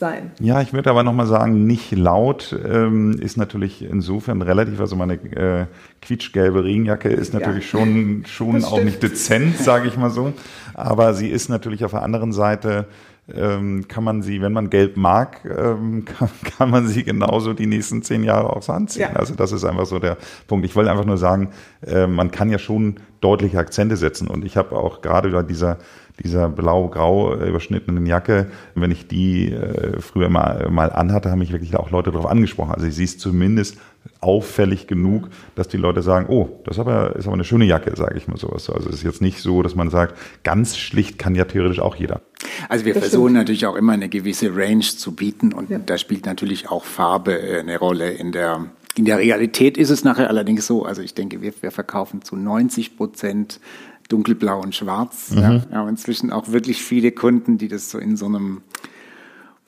sein. 0.00 0.30
Ja, 0.40 0.62
ich 0.62 0.72
würde 0.72 0.90
aber 0.90 1.02
nochmal 1.02 1.26
sagen, 1.26 1.66
nicht 1.66 1.92
laut 1.92 2.58
ähm, 2.64 3.18
ist 3.20 3.36
natürlich 3.36 3.82
insofern 3.82 4.40
relativ, 4.40 4.80
also 4.80 4.96
meine 4.96 5.14
äh, 5.14 5.66
quietschgelbe 6.00 6.64
Regenjacke 6.64 7.10
ist 7.10 7.34
natürlich 7.34 7.70
ja. 7.70 7.78
schon, 7.78 8.24
schon 8.26 8.64
auch 8.64 8.82
nicht 8.82 9.02
dezent, 9.02 9.58
sage 9.58 9.88
ich 9.88 9.96
mal 9.96 10.10
so. 10.10 10.32
Aber 10.74 11.12
sie 11.14 11.28
ist 11.28 11.50
natürlich 11.50 11.84
auf 11.84 11.90
der 11.90 12.02
anderen 12.02 12.32
Seite 12.32 12.86
ähm, 13.34 13.88
kann 13.88 14.04
man 14.04 14.22
sie, 14.22 14.40
wenn 14.40 14.52
man 14.52 14.70
Gelb 14.70 14.96
mag, 14.96 15.40
ähm, 15.44 16.04
kann, 16.18 16.30
kann, 16.56 16.70
man 16.70 16.86
sie 16.86 17.04
genauso 17.04 17.52
die 17.52 17.66
nächsten 17.66 18.02
zehn 18.02 18.24
Jahre 18.24 18.54
auch 18.54 18.62
so 18.62 18.72
anziehen. 18.72 19.08
Ja. 19.12 19.16
Also 19.18 19.34
das 19.34 19.52
ist 19.52 19.64
einfach 19.64 19.86
so 19.86 19.98
der 19.98 20.16
Punkt. 20.46 20.64
Ich 20.64 20.76
wollte 20.76 20.90
einfach 20.90 21.04
nur 21.04 21.18
sagen, 21.18 21.50
äh, 21.86 22.06
man 22.06 22.30
kann 22.30 22.50
ja 22.50 22.58
schon 22.58 22.96
deutliche 23.20 23.58
Akzente 23.58 23.96
setzen. 23.96 24.28
Und 24.28 24.44
ich 24.44 24.56
habe 24.56 24.76
auch 24.76 25.02
gerade 25.02 25.30
bei 25.30 25.42
dieser 25.42 25.78
dieser 26.22 26.48
blau-grau 26.48 27.34
überschnittenen 27.34 28.04
Jacke, 28.06 28.48
wenn 28.74 28.90
ich 28.90 29.08
die 29.08 29.52
äh, 29.52 30.00
früher 30.00 30.28
mal, 30.28 30.68
mal 30.70 30.92
anhatte, 30.92 31.30
haben 31.30 31.38
mich 31.38 31.52
wirklich 31.52 31.76
auch 31.76 31.90
Leute 31.90 32.10
darauf 32.10 32.26
angesprochen. 32.26 32.72
Also 32.72 32.88
sie 32.88 33.04
ist 33.04 33.20
zumindest 33.20 33.78
auffällig 34.20 34.86
genug, 34.86 35.28
dass 35.54 35.68
die 35.68 35.76
Leute 35.76 36.02
sagen, 36.02 36.26
oh, 36.28 36.60
das 36.64 36.76
ist 36.76 36.80
aber, 36.80 37.16
ist 37.16 37.26
aber 37.26 37.34
eine 37.34 37.44
schöne 37.44 37.64
Jacke, 37.64 37.94
sage 37.96 38.16
ich 38.16 38.28
mal 38.28 38.36
sowas. 38.36 38.68
Also 38.70 38.88
es 38.88 38.96
ist 38.96 39.02
jetzt 39.02 39.22
nicht 39.22 39.40
so, 39.40 39.62
dass 39.62 39.74
man 39.74 39.90
sagt, 39.90 40.16
ganz 40.42 40.76
schlicht 40.76 41.18
kann 41.18 41.34
ja 41.34 41.44
theoretisch 41.44 41.80
auch 41.80 41.96
jeder. 41.96 42.20
Also 42.68 42.84
wir 42.84 42.94
das 42.94 43.04
versuchen 43.04 43.28
stimmt. 43.28 43.38
natürlich 43.38 43.66
auch 43.66 43.76
immer 43.76 43.92
eine 43.92 44.08
gewisse 44.08 44.54
Range 44.54 44.80
zu 44.80 45.12
bieten 45.12 45.52
und 45.52 45.70
ja. 45.70 45.78
da 45.78 45.98
spielt 45.98 46.26
natürlich 46.26 46.70
auch 46.70 46.84
Farbe 46.84 47.40
äh, 47.40 47.60
eine 47.60 47.78
Rolle 47.78 48.10
in 48.10 48.32
der 48.32 48.66
in 48.96 49.04
der 49.04 49.18
Realität 49.18 49.78
ist 49.78 49.90
es 49.90 50.02
nachher 50.02 50.28
allerdings 50.28 50.66
so, 50.66 50.84
also 50.84 51.00
ich 51.00 51.14
denke, 51.14 51.40
wir, 51.40 51.52
wir 51.60 51.70
verkaufen 51.70 52.22
zu 52.22 52.34
90 52.34 52.96
Prozent 52.96 53.60
dunkelblau 54.08 54.60
und 54.60 54.74
schwarz. 54.74 55.30
Mhm. 55.30 55.38
Ja. 55.38 55.62
Wir 55.70 55.78
haben 55.78 55.88
inzwischen 55.88 56.32
auch 56.32 56.50
wirklich 56.50 56.82
viele 56.82 57.12
Kunden, 57.12 57.56
die 57.56 57.68
das 57.68 57.90
so 57.90 57.98
in 57.98 58.16
so 58.16 58.26
einem 58.26 58.62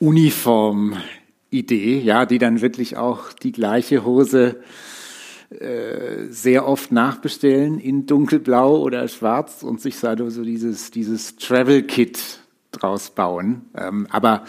Uniform 0.01 0.97
Idee, 1.53 1.99
ja, 1.99 2.27
die 2.27 2.38
dann 2.38 2.61
wirklich 2.61 2.97
auch 2.97 3.33
die 3.33 3.53
gleiche 3.53 4.05
Hose 4.05 4.57
äh, 5.51 6.29
sehr 6.31 6.67
oft 6.67 6.93
nachbestellen 6.93 7.79
in 7.79 8.07
dunkelblau 8.07 8.79
oder 8.79 9.07
schwarz 9.09 9.62
und 9.62 9.81
sich 9.81 9.99
so 9.99 10.15
dieses, 10.15 10.91
dieses 10.91 11.37
Travel 11.37 11.83
Kit 11.83 12.41
draus 12.73 13.11
bauen. 13.11 13.67
Ähm, 13.77 14.07
aber 14.11 14.45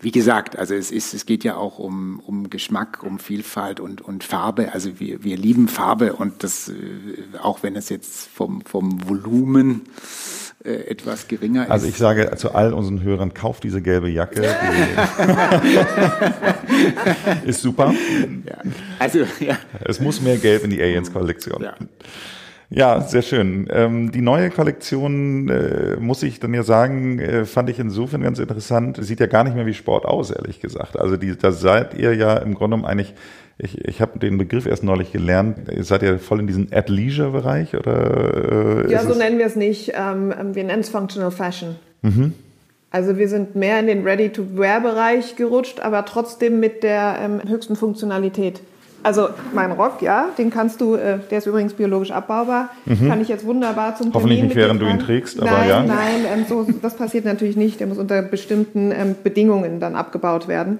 wie 0.00 0.10
gesagt, 0.10 0.58
also 0.58 0.74
es, 0.74 0.90
ist, 0.90 1.14
es 1.14 1.26
geht 1.26 1.44
ja 1.44 1.56
auch 1.56 1.78
um, 1.78 2.20
um 2.26 2.50
Geschmack, 2.50 3.04
um 3.04 3.20
Vielfalt 3.20 3.78
und, 3.78 4.02
und 4.02 4.24
Farbe. 4.24 4.72
Also 4.72 4.98
wir, 4.98 5.22
wir 5.22 5.36
lieben 5.36 5.68
Farbe 5.68 6.14
und 6.14 6.42
das, 6.42 6.68
äh, 6.68 6.74
auch 7.40 7.62
wenn 7.62 7.76
es 7.76 7.88
jetzt 7.88 8.28
vom, 8.28 8.62
vom 8.62 9.08
Volumen 9.08 9.82
etwas 10.64 11.28
geringer 11.28 11.64
ist. 11.64 11.70
Also 11.70 11.86
ich 11.86 11.96
sage 11.96 12.30
zu 12.36 12.54
all 12.54 12.72
unseren 12.72 13.02
Hörern, 13.02 13.32
kauft 13.32 13.64
diese 13.64 13.80
gelbe 13.80 14.08
Jacke. 14.10 14.42
ist 17.44 17.62
super. 17.62 17.94
Ja. 18.44 18.56
Also, 18.98 19.20
ja. 19.40 19.56
Es 19.84 20.00
muss 20.00 20.20
mehr 20.20 20.36
Gelb 20.36 20.64
in 20.64 20.70
die 20.70 20.82
Aliens-Kollektion. 20.82 21.62
Ja. 21.62 21.74
Ja, 22.70 23.00
sehr 23.00 23.22
schön. 23.22 23.66
Ähm, 23.70 24.12
die 24.12 24.20
neue 24.20 24.50
Kollektion, 24.50 25.48
äh, 25.48 25.96
muss 25.98 26.22
ich 26.22 26.38
dann 26.38 26.52
ja 26.52 26.62
sagen, 26.62 27.18
äh, 27.18 27.46
fand 27.46 27.70
ich 27.70 27.78
insofern 27.78 28.20
ganz 28.20 28.38
interessant. 28.38 28.98
Sieht 29.02 29.20
ja 29.20 29.26
gar 29.26 29.44
nicht 29.44 29.56
mehr 29.56 29.64
wie 29.64 29.72
Sport 29.72 30.04
aus, 30.04 30.30
ehrlich 30.30 30.60
gesagt. 30.60 30.98
Also 30.98 31.16
die, 31.16 31.34
da 31.34 31.50
seid 31.50 31.94
ihr 31.94 32.14
ja 32.14 32.36
im 32.36 32.54
Grunde 32.54 32.76
genommen 32.76 32.84
eigentlich, 32.84 33.14
ich, 33.58 33.86
ich 33.86 34.00
habe 34.00 34.18
den 34.18 34.38
Begriff 34.38 34.66
erst 34.66 34.84
neulich 34.84 35.12
gelernt. 35.12 35.68
Ihr 35.74 35.84
seid 35.84 36.02
ja 36.02 36.16
voll 36.18 36.40
in 36.40 36.46
diesem 36.46 36.68
At-Leisure-Bereich 36.70 37.74
oder? 37.74 38.84
Äh, 38.86 38.92
ja, 38.92 39.02
so 39.02 39.14
nennen 39.14 39.38
wir 39.38 39.46
es 39.46 39.56
nicht. 39.56 39.92
Ähm, 39.94 40.32
ähm 40.38 40.54
wir 40.54 40.64
nennen 40.64 40.80
es 40.80 40.88
Functional 40.88 41.32
Fashion. 41.32 41.76
Mhm. 42.02 42.32
Also 42.90 43.18
wir 43.18 43.28
sind 43.28 43.54
mehr 43.54 43.80
in 43.80 43.86
den 43.88 44.04
Ready-to-Wear-Bereich 44.04 45.36
gerutscht, 45.36 45.80
aber 45.80 46.04
trotzdem 46.04 46.60
mit 46.60 46.82
der 46.82 47.18
ähm, 47.20 47.40
höchsten 47.46 47.76
Funktionalität. 47.76 48.60
Also 49.02 49.28
mein 49.52 49.72
Rock, 49.72 50.02
ja, 50.02 50.28
den 50.38 50.50
kannst 50.50 50.80
du, 50.80 50.94
äh, 50.94 51.18
der 51.30 51.38
ist 51.38 51.46
übrigens 51.46 51.74
biologisch 51.74 52.10
abbaubar, 52.10 52.70
mhm. 52.84 53.08
kann 53.08 53.20
ich 53.20 53.28
jetzt 53.28 53.44
wunderbar 53.44 53.96
zum 53.96 54.12
Hoffentlich 54.12 54.42
nicht, 54.42 54.56
während 54.56 54.80
du 54.80 54.86
ihn 54.86 54.98
trägst, 54.98 55.40
aber 55.40 55.50
nein, 55.50 55.68
ja. 55.68 55.82
Nein, 55.82 56.24
ähm, 56.32 56.44
so, 56.48 56.66
das 56.82 56.96
passiert 56.96 57.24
natürlich 57.24 57.56
nicht. 57.56 57.78
Der 57.78 57.86
muss 57.86 57.98
unter 57.98 58.22
bestimmten 58.22 58.90
ähm, 58.90 59.14
Bedingungen 59.22 59.80
dann 59.80 59.94
abgebaut 59.94 60.48
werden. 60.48 60.78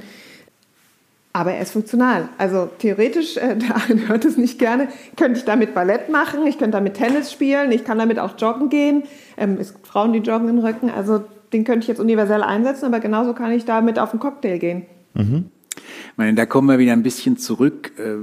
Aber 1.39 1.53
er 1.53 1.63
ist 1.63 1.71
funktional. 1.71 2.31
Also 2.37 2.69
theoretisch, 2.81 3.37
äh, 3.37 3.55
der 3.57 3.77
eine 3.77 4.09
hört 4.09 4.25
es 4.25 4.37
nicht 4.37 4.59
gerne, 4.59 4.89
könnte 5.17 5.39
ich 5.39 5.45
damit 5.45 5.73
Ballett 5.73 6.09
machen, 6.09 6.45
ich 6.49 6.59
könnte 6.59 6.77
damit 6.77 6.95
Tennis 6.95 7.31
spielen, 7.31 7.71
ich 7.71 7.85
kann 7.85 7.97
damit 7.97 8.19
auch 8.19 8.37
joggen 8.37 8.71
gehen. 8.71 9.05
Ähm, 9.37 9.57
es 9.61 9.73
gibt 9.73 9.87
Frauen, 9.87 10.13
die 10.13 10.19
joggen 10.19 10.49
in 10.49 10.59
Röcken, 10.59 10.91
also 10.91 11.23
den 11.53 11.63
könnte 11.63 11.85
ich 11.85 11.87
jetzt 11.87 12.01
universell 12.01 12.43
einsetzen, 12.43 12.87
aber 12.87 12.99
genauso 12.99 13.35
kann 13.35 13.53
ich 13.53 13.65
damit 13.65 14.01
auf 14.01 14.11
einen 14.11 14.19
Cocktail 14.19 14.59
gehen. 14.59 14.87
Mhm. 15.15 15.45
Ich 15.77 16.19
meine, 16.19 16.35
da 16.35 16.45
kommen 16.45 16.69
wir 16.69 16.81
wieder 16.81 16.93
ein 16.93 17.05
bisschen 17.05 17.37
zurück, 17.37 17.93
äh, 17.99 18.15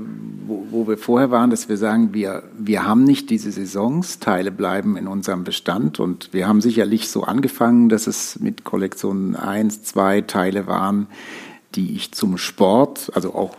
wo, 0.45 0.65
wo, 0.69 0.87
wir 0.89 0.97
vorher 0.97 1.31
waren, 1.31 1.49
dass 1.49 1.69
wir 1.69 1.77
sagen, 1.77 2.13
wir, 2.13 2.43
wir 2.59 2.85
haben 2.85 3.05
nicht 3.05 3.29
diese 3.29 3.49
Saisons, 3.49 4.19
Teile 4.19 4.51
bleiben 4.51 4.97
in 4.97 5.07
unserem 5.07 5.45
Bestand 5.45 6.01
und 6.01 6.33
wir 6.33 6.49
haben 6.49 6.59
sicherlich 6.59 7.07
so 7.07 7.23
angefangen, 7.23 7.87
dass 7.87 8.07
es 8.07 8.41
mit 8.41 8.65
Kollektion 8.65 9.37
1, 9.37 9.83
2 9.83 10.21
Teile 10.21 10.67
waren, 10.67 11.07
die 11.75 11.95
ich 11.95 12.11
zum 12.11 12.37
Sport, 12.37 13.11
also 13.13 13.33
auch 13.33 13.55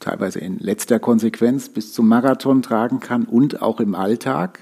teilweise 0.00 0.38
in 0.38 0.58
letzter 0.58 0.98
Konsequenz 0.98 1.68
bis 1.68 1.92
zum 1.92 2.08
Marathon 2.08 2.62
tragen 2.62 3.00
kann 3.00 3.24
und 3.24 3.62
auch 3.62 3.80
im 3.80 3.94
Alltag. 3.94 4.60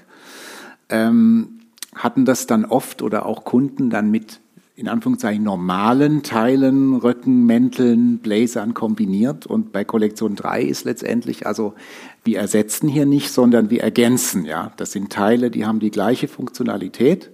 Ähm, 0.89 1.59
hatten 1.95 2.25
das 2.25 2.47
dann 2.47 2.65
oft 2.65 3.01
oder 3.01 3.25
auch 3.25 3.43
Kunden 3.43 3.89
dann 3.89 4.11
mit 4.11 4.39
in 4.77 4.87
Anführungszeichen 4.87 5.43
normalen 5.43 6.21
Teilen, 6.21 6.95
Röcken, 6.95 7.47
Mänteln, 7.47 8.19
Blazern 8.19 8.75
kombiniert. 8.75 9.47
Und 9.47 9.71
bei 9.71 9.83
Kollektion 9.83 10.35
3 10.35 10.61
ist 10.61 10.85
letztendlich, 10.85 11.47
also 11.47 11.73
wir 12.23 12.37
ersetzen 12.37 12.87
hier 12.87 13.07
nicht, 13.07 13.31
sondern 13.31 13.71
wir 13.71 13.81
ergänzen. 13.81 14.45
Ja, 14.45 14.71
Das 14.77 14.91
sind 14.91 15.11
Teile, 15.11 15.49
die 15.49 15.65
haben 15.65 15.79
die 15.79 15.89
gleiche 15.89 16.27
Funktionalität, 16.27 17.31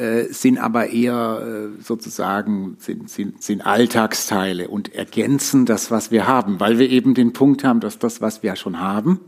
äh, 0.00 0.32
sind 0.32 0.56
aber 0.56 0.88
eher 0.88 1.42
äh, 1.76 1.82
sozusagen, 1.82 2.76
sind, 2.78 3.10
sind, 3.10 3.42
sind 3.42 3.66
Alltagsteile 3.66 4.68
und 4.68 4.94
ergänzen 4.94 5.66
das, 5.66 5.90
was 5.90 6.10
wir 6.10 6.26
haben, 6.26 6.58
weil 6.58 6.78
wir 6.78 6.88
eben 6.88 7.12
den 7.12 7.34
Punkt 7.34 7.64
haben, 7.64 7.80
dass 7.80 7.98
das, 7.98 8.22
was 8.22 8.42
wir 8.42 8.56
schon 8.56 8.80
haben, 8.80 9.20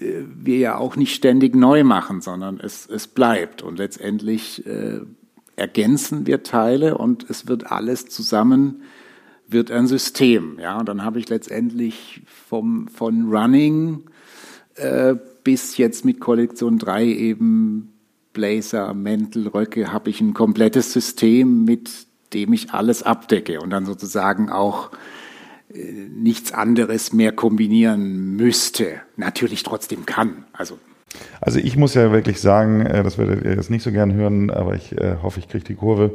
äh, 0.00 0.22
wir 0.34 0.58
ja 0.58 0.76
auch 0.76 0.96
nicht 0.96 1.14
ständig 1.14 1.54
neu 1.54 1.84
machen, 1.84 2.20
sondern 2.20 2.58
es, 2.58 2.88
es 2.88 3.06
bleibt. 3.06 3.62
Und 3.62 3.78
letztendlich 3.78 4.66
äh, 4.66 5.02
ergänzen 5.54 6.26
wir 6.26 6.42
Teile 6.42 6.98
und 6.98 7.30
es 7.30 7.46
wird 7.46 7.70
alles 7.70 8.06
zusammen, 8.08 8.82
wird 9.46 9.70
ein 9.70 9.86
System. 9.86 10.58
Ja, 10.60 10.80
und 10.80 10.88
dann 10.88 11.04
habe 11.04 11.20
ich 11.20 11.28
letztendlich 11.28 12.22
vom, 12.48 12.88
von 12.88 13.32
Running 13.32 14.02
äh, 14.74 15.14
bis 15.44 15.76
jetzt 15.76 16.04
mit 16.04 16.18
Kollektion 16.18 16.78
3 16.78 17.04
eben 17.04 17.92
Blazer, 18.36 18.92
Mäntel, 18.92 19.48
Röcke, 19.48 19.94
habe 19.94 20.10
ich 20.10 20.20
ein 20.20 20.34
komplettes 20.34 20.92
System, 20.92 21.64
mit 21.64 22.06
dem 22.34 22.52
ich 22.52 22.72
alles 22.72 23.02
abdecke 23.02 23.62
und 23.62 23.70
dann 23.70 23.86
sozusagen 23.86 24.50
auch 24.50 24.90
äh, 25.72 25.80
nichts 26.10 26.52
anderes 26.52 27.14
mehr 27.14 27.32
kombinieren 27.32 28.36
müsste. 28.36 29.00
Natürlich 29.16 29.62
trotzdem 29.62 30.04
kann. 30.04 30.44
Also 30.52 30.78
also 31.40 31.58
ich 31.58 31.76
muss 31.76 31.94
ja 31.94 32.12
wirklich 32.12 32.40
sagen, 32.40 32.84
äh, 32.84 33.02
das 33.02 33.18
werdet 33.18 33.44
ihr 33.44 33.54
jetzt 33.54 33.70
nicht 33.70 33.82
so 33.82 33.92
gern 33.92 34.12
hören, 34.14 34.50
aber 34.50 34.74
ich 34.74 34.92
äh, 34.92 35.16
hoffe, 35.22 35.40
ich 35.40 35.48
kriege 35.48 35.64
die 35.64 35.74
Kurve. 35.74 36.12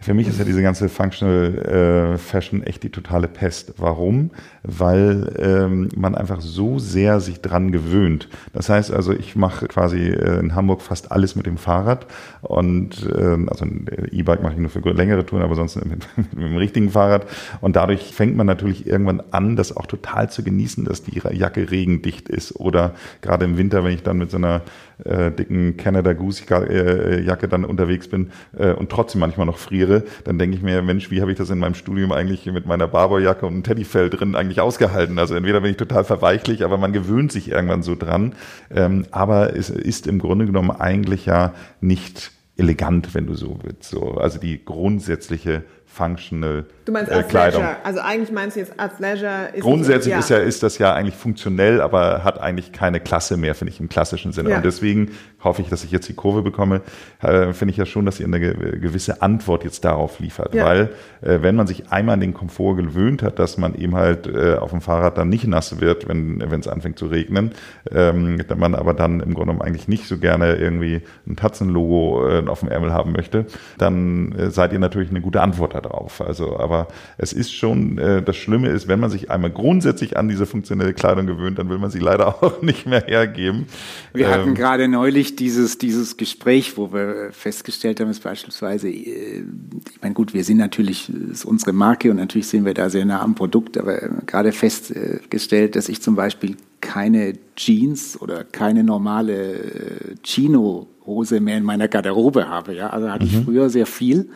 Für 0.00 0.14
mich 0.14 0.26
ist 0.26 0.38
ja 0.38 0.44
diese 0.44 0.62
ganze 0.62 0.88
Functional 0.88 2.14
äh, 2.14 2.18
Fashion 2.18 2.64
echt 2.64 2.82
die 2.82 2.90
totale 2.90 3.28
Pest. 3.28 3.74
Warum? 3.76 4.30
Weil 4.64 5.32
ähm, 5.38 5.88
man 5.94 6.16
einfach 6.16 6.40
so 6.40 6.80
sehr 6.80 7.20
sich 7.20 7.40
dran 7.40 7.70
gewöhnt. 7.70 8.28
Das 8.52 8.68
heißt 8.68 8.90
also, 8.90 9.12
ich 9.12 9.36
mache 9.36 9.68
quasi 9.68 10.08
in 10.08 10.56
Hamburg 10.56 10.82
fast 10.82 11.12
alles 11.12 11.36
mit 11.36 11.46
dem 11.46 11.56
Fahrrad 11.56 12.06
und 12.40 13.08
äh, 13.14 13.46
also 13.46 13.64
ein 13.64 13.86
E-Bike 14.10 14.42
mache 14.42 14.54
ich 14.54 14.58
nur 14.58 14.70
für 14.70 14.80
längere 14.90 15.24
Touren, 15.24 15.44
aber 15.44 15.54
sonst 15.54 15.76
mit, 15.76 15.86
mit, 16.16 16.34
mit 16.34 16.44
dem 16.44 16.56
richtigen 16.56 16.90
Fahrrad. 16.90 17.26
Und 17.60 17.76
dadurch 17.76 18.12
fängt 18.12 18.36
man 18.36 18.46
natürlich 18.46 18.86
irgendwann 18.86 19.22
an, 19.30 19.54
das 19.54 19.76
auch 19.76 19.86
total 19.86 20.30
zu 20.30 20.42
genießen, 20.42 20.84
dass 20.84 21.04
die 21.04 21.20
Jacke 21.32 21.70
regendicht 21.70 22.28
ist 22.28 22.56
oder 22.56 22.94
gerade 23.20 23.44
im 23.44 23.56
Winter, 23.56 23.84
wenn 23.84 23.92
ich 23.92 24.02
dann 24.02 24.18
mit 24.18 24.30
so 24.30 24.36
einer 24.44 24.62
äh, 25.04 25.30
dicken 25.30 25.76
Canada 25.76 26.12
Goose 26.12 26.44
äh, 26.50 27.22
Jacke 27.22 27.48
dann 27.48 27.64
unterwegs 27.64 28.08
bin 28.08 28.30
äh, 28.56 28.72
und 28.72 28.90
trotzdem 28.90 29.20
manchmal 29.20 29.46
noch 29.46 29.58
friere, 29.58 30.04
dann 30.24 30.38
denke 30.38 30.56
ich 30.56 30.62
mir, 30.62 30.82
Mensch, 30.82 31.10
wie 31.10 31.20
habe 31.20 31.32
ich 31.32 31.38
das 31.38 31.50
in 31.50 31.58
meinem 31.58 31.74
Studium 31.74 32.12
eigentlich 32.12 32.46
mit 32.46 32.66
meiner 32.66 32.86
Barbour-Jacke 32.86 33.46
und 33.46 33.52
einem 33.52 33.62
Teddyfell 33.62 34.10
drin 34.10 34.34
eigentlich 34.34 34.60
ausgehalten? 34.60 35.18
Also 35.18 35.34
entweder 35.34 35.60
bin 35.60 35.72
ich 35.72 35.76
total 35.76 36.04
verweichlich, 36.04 36.64
aber 36.64 36.78
man 36.78 36.92
gewöhnt 36.92 37.32
sich 37.32 37.50
irgendwann 37.50 37.82
so 37.82 37.94
dran. 37.94 38.34
Ähm, 38.70 39.06
aber 39.10 39.56
es 39.56 39.70
ist 39.70 40.06
im 40.06 40.18
Grunde 40.18 40.46
genommen 40.46 40.70
eigentlich 40.70 41.26
ja 41.26 41.54
nicht 41.80 42.32
elegant, 42.56 43.14
wenn 43.14 43.26
du 43.26 43.34
so 43.34 43.58
willst. 43.62 43.90
So, 43.90 44.14
also 44.14 44.38
die 44.38 44.64
grundsätzliche 44.64 45.64
functional 45.92 46.64
Du 46.84 46.90
meinst 46.90 47.12
äh, 47.12 47.22
Kleidung. 47.22 47.64
Also 47.84 48.00
eigentlich 48.00 48.32
meinst 48.32 48.56
du 48.56 48.60
jetzt 48.60 48.78
Athleisure 48.78 49.50
ist 49.54 49.62
Grundsätzlich 49.62 50.14
ist 50.16 50.30
ja 50.30 50.38
ist 50.38 50.62
das 50.62 50.78
ja 50.78 50.92
eigentlich 50.94 51.14
funktionell, 51.14 51.80
aber 51.80 52.24
hat 52.24 52.40
eigentlich 52.40 52.72
keine 52.72 52.98
Klasse 52.98 53.36
mehr, 53.36 53.54
finde 53.54 53.72
ich 53.72 53.80
im 53.80 53.88
klassischen 53.88 54.32
Sinne. 54.32 54.50
Ja. 54.50 54.56
Und 54.56 54.64
deswegen 54.64 55.12
hoffe 55.44 55.62
ich, 55.62 55.68
dass 55.68 55.84
ich 55.84 55.92
jetzt 55.92 56.08
die 56.08 56.14
Kurve 56.14 56.42
bekomme. 56.42 56.80
Äh, 57.20 57.52
finde 57.52 57.70
ich 57.70 57.76
ja 57.76 57.86
schon, 57.86 58.04
dass 58.04 58.18
ihr 58.18 58.26
eine 58.26 58.40
gewisse 58.40 59.22
Antwort 59.22 59.64
jetzt 59.64 59.84
darauf 59.84 60.18
liefert, 60.18 60.54
ja. 60.54 60.64
weil 60.64 60.90
äh, 61.20 61.38
wenn 61.42 61.54
man 61.54 61.66
sich 61.66 61.90
einmal 61.90 62.14
an 62.14 62.20
den 62.20 62.34
Komfort 62.34 62.76
gewöhnt 62.76 63.22
hat, 63.22 63.38
dass 63.38 63.58
man 63.58 63.74
eben 63.74 63.94
halt 63.94 64.26
äh, 64.26 64.56
auf 64.56 64.70
dem 64.70 64.80
Fahrrad 64.80 65.18
dann 65.18 65.28
nicht 65.28 65.46
nass 65.46 65.80
wird, 65.80 66.08
wenn 66.08 66.42
wenn 66.50 66.60
es 66.60 66.68
anfängt 66.68 66.98
zu 66.98 67.06
regnen, 67.06 67.52
ähm, 67.92 68.40
man 68.56 68.74
aber 68.74 68.94
dann 68.94 69.20
im 69.20 69.34
Grunde 69.34 69.52
genommen 69.52 69.62
eigentlich 69.62 69.88
nicht 69.88 70.06
so 70.06 70.18
gerne 70.18 70.54
irgendwie 70.54 71.02
ein 71.26 71.36
Tatzenlogo 71.36 72.28
äh, 72.28 72.46
auf 72.46 72.60
dem 72.60 72.68
Ärmel 72.68 72.92
haben 72.92 73.12
möchte, 73.12 73.46
dann 73.78 74.32
äh, 74.32 74.50
seid 74.50 74.72
ihr 74.72 74.78
natürlich 74.78 75.10
eine 75.10 75.20
gute 75.20 75.40
Antwort 75.40 75.74
darauf. 75.82 76.20
Also 76.20 76.58
aber 76.58 76.88
es 77.18 77.32
ist 77.32 77.52
schon, 77.52 77.98
äh, 77.98 78.22
das 78.22 78.36
Schlimme 78.36 78.68
ist, 78.68 78.88
wenn 78.88 79.00
man 79.00 79.10
sich 79.10 79.30
einmal 79.30 79.50
grundsätzlich 79.50 80.16
an 80.16 80.28
diese 80.28 80.46
funktionelle 80.46 80.94
Kleidung 80.94 81.26
gewöhnt, 81.26 81.58
dann 81.58 81.68
will 81.68 81.78
man 81.78 81.90
sie 81.90 81.98
leider 81.98 82.28
auch 82.42 82.62
nicht 82.62 82.86
mehr 82.86 83.04
hergeben. 83.04 83.66
Wir 84.12 84.26
ähm, 84.26 84.32
hatten 84.32 84.54
gerade 84.54 84.88
neulich 84.88 85.36
dieses, 85.36 85.78
dieses 85.78 86.16
Gespräch, 86.16 86.76
wo 86.76 86.92
wir 86.92 87.30
festgestellt 87.32 88.00
haben, 88.00 88.08
dass 88.08 88.20
beispielsweise, 88.20 88.88
äh, 88.88 89.44
ich 89.90 90.02
meine, 90.02 90.14
gut, 90.14 90.34
wir 90.34 90.44
sind 90.44 90.58
natürlich, 90.58 91.10
ist 91.30 91.44
unsere 91.44 91.72
Marke 91.72 92.10
und 92.10 92.16
natürlich 92.16 92.48
sind 92.48 92.64
wir 92.64 92.74
da 92.74 92.88
sehr 92.90 93.04
nah 93.04 93.20
am 93.20 93.34
Produkt, 93.34 93.76
aber 93.78 93.98
gerade 94.26 94.52
festgestellt, 94.52 95.76
dass 95.76 95.88
ich 95.88 96.00
zum 96.00 96.14
Beispiel 96.14 96.56
keine 96.82 97.34
Jeans 97.56 98.20
oder 98.20 98.44
keine 98.44 98.84
normale 98.84 99.54
äh, 99.54 100.14
Chino-Hose 100.22 101.40
mehr 101.40 101.56
in 101.56 101.64
meiner 101.64 101.88
Garderobe 101.88 102.48
habe. 102.48 102.74
Ja, 102.74 102.90
also 102.90 103.10
hatte 103.10 103.24
mhm. 103.24 103.30
ich 103.30 103.44
früher 103.44 103.70
sehr 103.70 103.86
viel. 103.86 104.28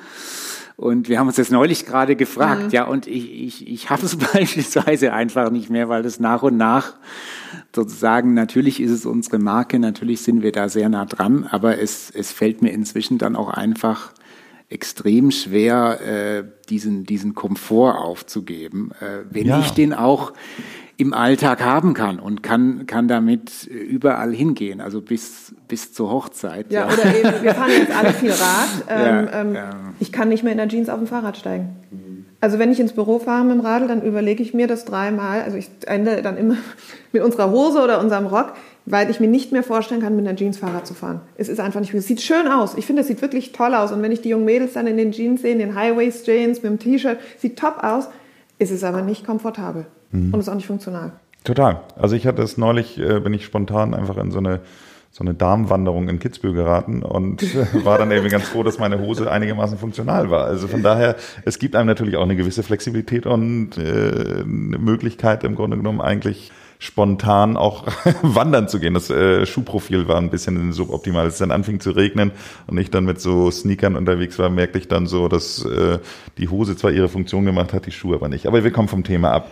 Und 0.77 1.09
wir 1.09 1.19
haben 1.19 1.27
uns 1.27 1.37
das 1.37 1.51
neulich 1.51 1.87
gerade 1.87 2.17
gefragt, 2.17 2.65
mhm. 2.65 2.71
ja, 2.71 2.85
und 2.85 3.07
ich, 3.07 3.33
ich, 3.33 3.67
ich 3.67 3.91
habe 3.91 4.05
es 4.05 4.17
beispielsweise 4.33 5.13
einfach 5.13 5.51
nicht 5.51 5.71
mehr, 5.71 5.89
weil 5.89 6.05
es 6.05 6.21
nach 6.21 6.43
und 6.43 6.57
nach 6.57 6.95
sozusagen, 7.75 8.35
natürlich 8.35 8.81
ist 8.81 8.91
es 8.91 9.07
unsere 9.07 9.39
Marke, 9.39 9.79
natürlich 9.79 10.23
sind 10.23 10.43
wir 10.43 10.53
da 10.53 10.69
sehr 10.69 10.89
nah 10.89 11.05
dran, 11.05 11.47
aber 11.51 11.79
es, 11.79 12.11
es 12.11 12.33
fällt 12.33 12.63
mir 12.63 12.71
inzwischen 12.71 13.19
dann 13.19 13.37
auch 13.37 13.49
einfach 13.49 14.13
extrem 14.69 15.31
schwer, 15.31 16.01
äh, 16.01 16.45
diesen, 16.69 17.05
diesen 17.05 17.35
Komfort 17.35 17.99
aufzugeben, 17.99 18.91
äh, 19.01 19.25
wenn 19.31 19.47
ja. 19.47 19.61
ich 19.61 19.71
den 19.71 19.95
auch 19.95 20.33
im 20.99 21.13
Alltag 21.13 21.63
haben 21.63 21.93
kann 21.93 22.19
und 22.19 22.43
kann, 22.43 22.87
kann 22.87 23.07
damit 23.07 23.67
überall 23.67 24.33
hingehen, 24.33 24.81
also 24.81 25.03
bis, 25.03 25.55
bis 25.69 25.93
zur 25.93 26.11
Hochzeit. 26.11 26.73
Ja, 26.73 26.87
ja. 26.89 26.93
oder 26.93 27.05
eben, 27.05 27.43
wir 27.43 27.55
fahren 27.55 27.71
jetzt 27.71 27.95
alle 27.95 28.13
viel 28.13 28.31
Rad. 28.33 28.69
Ähm, 28.89 29.27
ja, 29.27 29.41
ähm, 29.41 29.55
ja. 29.55 29.71
Ich 30.01 30.11
kann 30.11 30.29
nicht 30.29 30.43
mehr 30.43 30.53
in 30.53 30.59
der 30.59 30.69
Jeans 30.69 30.89
auf 30.89 30.99
dem 30.99 31.07
Fahrrad 31.07 31.37
steigen. 31.37 31.77
Also 32.41 32.59
wenn 32.59 32.71
ich 32.71 32.81
ins 32.81 32.93
Büro 32.93 33.19
fahre 33.19 33.45
mit 33.45 33.55
dem 33.55 33.61
Radl, 33.61 33.89
dann 33.89 34.03
überlege 34.03 34.43
ich 34.43 34.55
mir 34.55 34.67
das 34.67 34.85
dreimal. 34.85 35.43
Also 35.43 35.57
ich 35.57 35.69
ende 35.87 36.23
dann 36.23 36.37
immer 36.37 36.57
mit 37.13 37.23
unserer 37.23 37.51
Hose 37.51 37.83
oder 37.83 38.01
unserem 38.01 38.27
Rock, 38.27 38.53
weil 38.85 39.11
ich 39.11 39.21
mir 39.21 39.29
nicht 39.29 39.53
mehr 39.53 39.63
vorstellen 39.63 40.01
kann, 40.01 40.17
mit 40.17 40.27
einer 40.27 40.37
Jeans 40.37 40.59
Fahrrad 40.59 40.87
zu 40.87 40.95
fahren. 40.95 41.21
Es 41.37 41.49
ist 41.49 41.61
einfach 41.61 41.81
nicht 41.81 41.93
Es 41.93 42.07
sieht 42.07 42.21
schön 42.23 42.47
aus. 42.47 42.75
Ich 42.77 42.87
finde, 42.87 43.03
es 43.03 43.09
sieht 43.09 43.21
wirklich 43.21 43.53
toll 43.53 43.75
aus. 43.75 43.91
Und 43.93 44.01
wenn 44.03 44.13
ich 44.13 44.21
die 44.21 44.29
jungen 44.31 44.45
Mädels 44.45 44.75
dann 44.75 44.87
in 44.87 44.97
den 44.97 45.13
Jeans 45.13 45.43
sehe, 45.43 45.53
in 45.53 45.59
den 45.59 45.75
High-Waist-Jeans, 45.75 46.63
mit 46.63 46.71
dem 46.71 46.79
T-Shirt, 46.79 47.19
sieht 47.39 47.59
top 47.59 47.83
aus, 47.83 48.09
ist 48.59 48.71
es 48.71 48.85
aber 48.85 49.03
nicht 49.03 49.27
komfortabel. 49.27 49.87
Mhm. 50.11 50.33
Und 50.33 50.41
ist 50.41 50.49
auch 50.49 50.55
nicht 50.55 50.67
funktional. 50.67 51.13
Total. 51.45 51.81
Also 51.97 52.17
ich 52.17 52.27
hatte 52.27 52.43
es 52.43 52.57
neulich, 52.59 52.99
äh, 52.99 53.21
bin 53.21 53.33
ich 53.33 53.45
spontan 53.45 53.95
einfach 53.95 54.17
in 54.17 54.31
so 54.31 54.39
eine 54.39 54.61
so 55.17 55.25
eine 55.25 55.33
Darmwanderung 55.33 56.11
in 56.11 56.19
Kitzbühel 56.19 56.53
geraten 56.53 57.03
und 57.03 57.43
war 57.85 57.97
dann 57.97 58.11
irgendwie 58.11 58.31
ganz 58.31 58.49
froh, 58.49 58.63
dass 58.63 58.79
meine 58.79 59.01
Hose 59.01 59.31
einigermaßen 59.31 59.79
funktional 59.79 60.31
war. 60.31 60.45
Also 60.45 60.69
von 60.69 60.83
daher, 60.83 61.17
es 61.47 61.59
gibt 61.59 61.75
einem 61.75 61.87
natürlich 61.87 62.17
auch 62.17 62.23
eine 62.23 62.37
gewisse 62.37 62.63
Flexibilität 62.63 63.25
und 63.25 63.79
äh, 63.79 64.43
eine 64.43 64.79
Möglichkeit 64.79 65.43
im 65.43 65.55
Grunde 65.55 65.79
genommen 65.79 66.03
eigentlich 66.03 66.53
spontan 66.79 67.57
auch 67.57 67.87
wandern 68.23 68.69
zu 68.69 68.81
gehen. 68.81 68.95
Das 68.95 69.11
äh, 69.11 69.47
Schuhprofil 69.47 70.09
war 70.09 70.19
ein 70.19 70.31
bisschen 70.31 70.73
suboptimal. 70.73 71.27
Es 71.27 71.39
dann 71.39 71.51
anfing 71.51 71.81
zu 71.81 71.91
regnen 71.91 72.33
und 72.67 72.79
ich 72.79 72.91
dann 72.91 73.05
mit 73.05 73.21
so 73.21 73.51
Sneakern 73.51 73.97
unterwegs 73.97 74.39
war, 74.39 74.51
merkte 74.51 74.79
ich 74.79 74.89
dann 74.89 75.07
so, 75.07 75.29
dass 75.29 75.65
äh, 75.65 75.99
die 76.39 76.49
Hose 76.49 76.77
zwar 76.77 76.91
ihre 76.91 77.09
Funktion 77.09 77.45
gemacht 77.45 77.73
hat, 77.73 77.87
die 77.87 77.93
Schuhe 77.93 78.17
aber 78.17 78.29
nicht. 78.29 78.47
Aber 78.47 78.65
wir 78.65 78.71
kommen 78.71 78.89
vom 78.89 79.05
Thema 79.05 79.33
ab. 79.33 79.51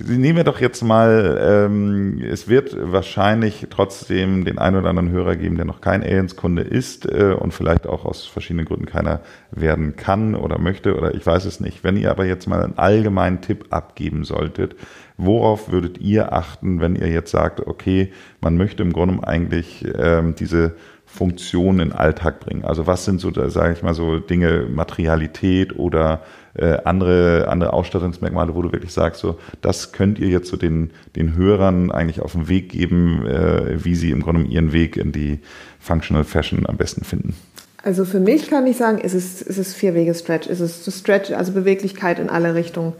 Nehmen 0.00 0.36
wir 0.36 0.44
doch 0.44 0.60
jetzt 0.60 0.82
mal, 0.82 1.38
ähm, 1.42 2.22
es 2.22 2.46
wird 2.46 2.76
wahrscheinlich 2.80 3.66
trotzdem 3.68 4.44
den 4.44 4.58
einen 4.58 4.76
oder 4.76 4.90
anderen 4.90 5.10
Hörer 5.10 5.34
geben, 5.34 5.56
der 5.56 5.64
noch 5.64 5.80
kein 5.80 6.04
Aliens-Kunde 6.04 6.62
ist 6.62 7.04
äh, 7.06 7.34
und 7.36 7.52
vielleicht 7.52 7.88
auch 7.88 8.04
aus 8.04 8.24
verschiedenen 8.24 8.64
Gründen 8.64 8.86
keiner 8.86 9.20
werden 9.50 9.96
kann 9.96 10.36
oder 10.36 10.58
möchte 10.58 10.96
oder 10.96 11.14
ich 11.14 11.26
weiß 11.26 11.46
es 11.46 11.58
nicht. 11.58 11.82
Wenn 11.82 11.96
ihr 11.96 12.12
aber 12.12 12.26
jetzt 12.26 12.46
mal 12.46 12.62
einen 12.62 12.78
allgemeinen 12.78 13.40
Tipp 13.40 13.66
abgeben 13.70 14.22
solltet, 14.22 14.76
worauf 15.18 15.70
würdet 15.70 15.98
ihr 15.98 16.32
achten, 16.32 16.80
wenn 16.80 16.96
ihr 16.96 17.08
jetzt 17.08 17.32
sagt, 17.32 17.66
okay, 17.66 18.12
man 18.40 18.56
möchte 18.56 18.82
im 18.82 18.92
Grunde 18.92 19.26
eigentlich 19.26 19.84
ähm, 19.98 20.34
diese 20.36 20.76
Funktion 21.04 21.80
in 21.80 21.88
den 21.88 21.92
Alltag 21.92 22.40
bringen? 22.40 22.64
Also 22.64 22.86
was 22.86 23.04
sind 23.04 23.20
so, 23.20 23.32
sage 23.48 23.72
ich 23.72 23.82
mal 23.82 23.94
so 23.94 24.20
Dinge, 24.20 24.66
Materialität 24.70 25.76
oder 25.76 26.22
äh, 26.54 26.78
andere, 26.84 27.48
andere 27.48 27.72
Ausstattungsmerkmale, 27.72 28.54
wo 28.54 28.62
du 28.62 28.72
wirklich 28.72 28.92
sagst, 28.92 29.20
so, 29.20 29.38
das 29.60 29.92
könnt 29.92 30.18
ihr 30.18 30.28
jetzt 30.28 30.48
so 30.48 30.56
den, 30.56 30.90
den 31.16 31.34
Hörern 31.34 31.90
eigentlich 31.90 32.20
auf 32.20 32.32
den 32.32 32.48
Weg 32.48 32.68
geben, 32.68 33.26
äh, 33.26 33.84
wie 33.84 33.96
sie 33.96 34.12
im 34.12 34.22
Grunde 34.22 34.42
ihren 34.42 34.72
Weg 34.72 34.96
in 34.96 35.12
die 35.12 35.40
Functional 35.80 36.24
Fashion 36.24 36.66
am 36.66 36.76
besten 36.76 37.04
finden? 37.04 37.34
Also 37.82 38.04
für 38.04 38.20
mich 38.20 38.50
kann 38.50 38.66
ich 38.66 38.76
sagen, 38.76 39.00
es 39.02 39.14
ist, 39.14 39.40
es 39.42 39.56
ist 39.56 39.74
Vier-Wege-Stretch. 39.74 40.48
Es 40.48 40.60
ist 40.60 40.92
Stretch, 40.92 41.32
also 41.32 41.52
Beweglichkeit 41.52 42.18
in 42.18 42.28
alle 42.28 42.54
Richtungen. 42.54 42.92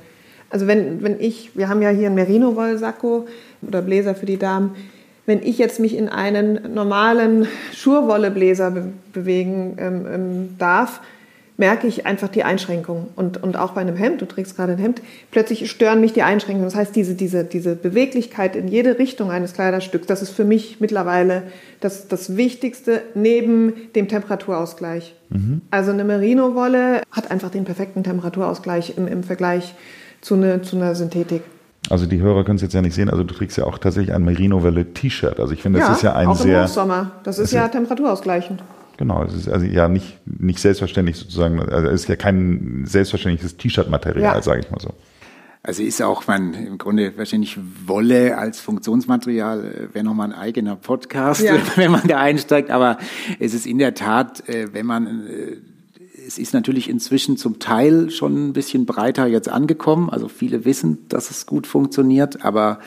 Also 0.51 0.67
wenn, 0.67 1.03
wenn 1.03 1.21
ich, 1.21 1.57
wir 1.57 1.69
haben 1.69 1.83
ja 1.83 1.91
hier 1.91 2.07
einen 2.07 2.15
Merino-Wollsacko 2.15 3.27
oder 3.67 3.83
Bläser 3.83 4.15
für 4.15 4.27
die 4.27 4.39
Damen, 4.39 4.75
wenn 5.27 5.43
ich 5.43 5.59
jetzt 5.59 5.79
mich 5.79 5.95
in 5.95 6.09
einen 6.09 6.73
normalen 6.73 7.47
Schurwollebläser 7.75 8.71
be 8.71 8.93
bewegen 9.13 9.77
ähm, 9.79 10.07
ähm, 10.11 10.49
darf, 10.59 11.01
merke 11.59 11.89
ich 11.89 12.07
einfach 12.07 12.29
die 12.29 12.45
Einschränkung. 12.45 13.09
Und, 13.17 13.43
und 13.43 13.57
auch 13.59 13.73
bei 13.73 13.81
einem 13.83 13.97
Hemd, 13.97 14.23
du 14.23 14.27
trägst 14.27 14.57
gerade 14.57 14.73
ein 14.73 14.79
Hemd, 14.79 15.03
plötzlich 15.31 15.69
stören 15.71 16.01
mich 16.01 16.13
die 16.13 16.23
Einschränkungen. 16.23 16.65
Das 16.65 16.77
heißt, 16.77 16.97
diese, 16.97 17.15
diese, 17.15 17.45
diese 17.45 17.75
Beweglichkeit 17.75 18.57
in 18.57 18.69
jede 18.69 18.99
Richtung 18.99 19.31
eines 19.31 19.53
Kleiderstücks, 19.53 20.07
das 20.07 20.23
ist 20.23 20.31
für 20.31 20.45
mich 20.45 20.81
mittlerweile 20.81 21.43
das, 21.81 22.09
das 22.09 22.37
Wichtigste 22.37 23.03
neben 23.15 23.75
dem 23.97 24.09
Temperaturausgleich. 24.09 25.15
Mhm. 25.31 25.61
Also 25.71 25.91
eine 25.91 26.05
Merino-Wolle 26.05 27.03
hat 27.11 27.31
einfach 27.31 27.51
den 27.51 27.65
perfekten 27.65 28.05
Temperaturausgleich 28.05 28.97
im, 28.97 29.09
im 29.09 29.25
Vergleich 29.25 29.75
zu, 30.21 30.35
eine, 30.35 30.63
zu 30.63 30.77
einer 30.77 30.95
Synthetik. 30.95 31.43
Also 31.91 32.07
die 32.07 32.21
Hörer 32.21 32.45
können 32.45 32.57
es 32.57 32.63
jetzt 32.63 32.75
ja 32.75 32.83
nicht 32.83 32.95
sehen, 32.95 33.09
also 33.09 33.25
du 33.25 33.35
trägst 33.35 33.57
ja 33.57 33.65
auch 33.65 33.79
tatsächlich 33.79 34.15
ein 34.15 34.25
Merino-Welle-T-Shirt. 34.25 35.41
Also 35.41 35.53
ich 35.53 35.63
finde, 35.63 35.79
das 35.79 35.89
ja, 35.89 35.95
ist 35.95 36.03
ja 36.03 36.15
ein 36.15 36.29
auch 36.29 36.37
sehr... 36.37 36.61
Im 36.61 36.65
Hochsommer. 36.65 37.13
Das 37.25 37.39
ist 37.39 37.53
ja 37.53 37.69
temperaturausgleichend. 37.69 38.63
Genau, 38.99 39.23
es 39.23 39.33
ist 39.33 39.49
also 39.49 39.65
ja 39.65 39.89
nicht, 39.89 40.19
nicht 40.27 40.59
selbstverständlich 40.59 41.17
sozusagen, 41.17 41.61
also 41.61 41.89
es 41.89 42.03
ist 42.03 42.09
ja 42.09 42.17
kein 42.17 42.83
selbstverständliches 42.85 43.57
T-Shirt-Material, 43.57 44.37
ja. 44.37 44.43
sage 44.43 44.61
ich 44.61 44.71
mal 44.71 44.81
so. 44.81 44.93
Also 45.63 45.83
ist 45.83 46.01
auch 46.03 46.27
man 46.27 46.55
im 46.55 46.79
Grunde 46.79 47.13
wahrscheinlich 47.17 47.59
Wolle 47.87 48.39
als 48.39 48.61
Funktionsmaterial 48.61 49.65
äh, 49.65 49.95
wäre 49.95 50.05
nochmal 50.05 50.33
ein 50.33 50.39
eigener 50.39 50.77
Podcast, 50.77 51.43
ja. 51.43 51.55
wenn 51.77 51.91
man 51.91 52.07
da 52.09 52.19
einsteigt. 52.19 52.71
Aber 52.71 52.99
es 53.39 53.55
ist 53.55 53.67
in 53.67 53.79
der 53.79 53.95
Tat, 53.95 54.49
äh, 54.49 54.73
wenn 54.73 54.87
man 54.87 55.27
äh, 55.27 55.57
es 56.29 56.37
ist 56.37 56.53
natürlich 56.53 56.91
inzwischen 56.91 57.39
zum 57.39 57.59
Teil 57.59 58.11
schon 58.11 58.49
ein 58.49 58.53
bisschen 58.53 58.85
breiter 58.85 59.27
jetzt 59.27 59.49
angekommen. 59.49 60.11
Also 60.11 60.29
viele 60.29 60.67
wissen, 60.67 61.09
dass 61.09 61.31
es 61.31 61.47
gut 61.47 61.67
funktioniert, 61.67 62.45
aber 62.45 62.81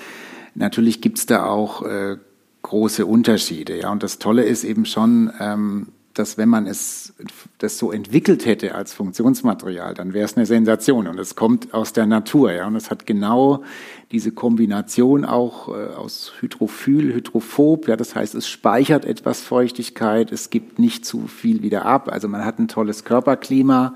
natürlich 0.54 1.02
gibt 1.02 1.18
es 1.18 1.26
da 1.26 1.46
auch 1.46 1.82
äh, 1.82 2.18
große 2.62 3.04
Unterschiede. 3.04 3.80
Ja, 3.80 3.92
und 3.92 4.04
das 4.04 4.20
Tolle 4.20 4.44
ist 4.44 4.64
eben 4.64 4.86
schon, 4.86 5.32
ähm, 5.40 5.88
dass 6.14 6.38
wenn 6.38 6.50
man 6.50 6.68
es 6.68 7.14
das 7.58 7.78
so 7.78 7.92
entwickelt 7.92 8.46
hätte 8.46 8.76
als 8.76 8.94
Funktionsmaterial, 8.94 9.94
dann 9.94 10.14
wäre 10.14 10.26
es 10.26 10.36
eine 10.36 10.46
Sensation. 10.46 11.08
Und 11.08 11.20
es 11.20 11.36
kommt 11.36 11.74
aus 11.74 11.94
der 11.94 12.06
Natur, 12.06 12.52
ja, 12.52 12.68
und 12.68 12.76
es 12.76 12.90
hat 12.92 13.06
genau 13.06 13.64
diese 14.12 14.32
Kombination 14.32 15.24
auch 15.26 15.70
äh, 15.70 15.94
aus 15.96 16.34
Hydrophyl, 16.40 17.14
Hydrophob, 17.14 17.88
ja, 17.88 17.96
das 17.96 18.16
heißt, 18.16 18.36
es 18.36 18.48
speichert 18.48 19.06
etwas 19.06 19.42
Feuchtigkeit, 19.42 20.32
es 20.32 20.50
gibt 20.50 20.80
nicht 20.80 21.06
zu 21.06 21.28
viel 21.28 21.62
wieder 21.62 21.86
ab, 21.86 22.10
also 22.12 22.28
man 22.28 22.44
hat 22.44 22.60
ein 22.60 22.68
tolles 22.68 23.06
Körperklima, 23.06 23.96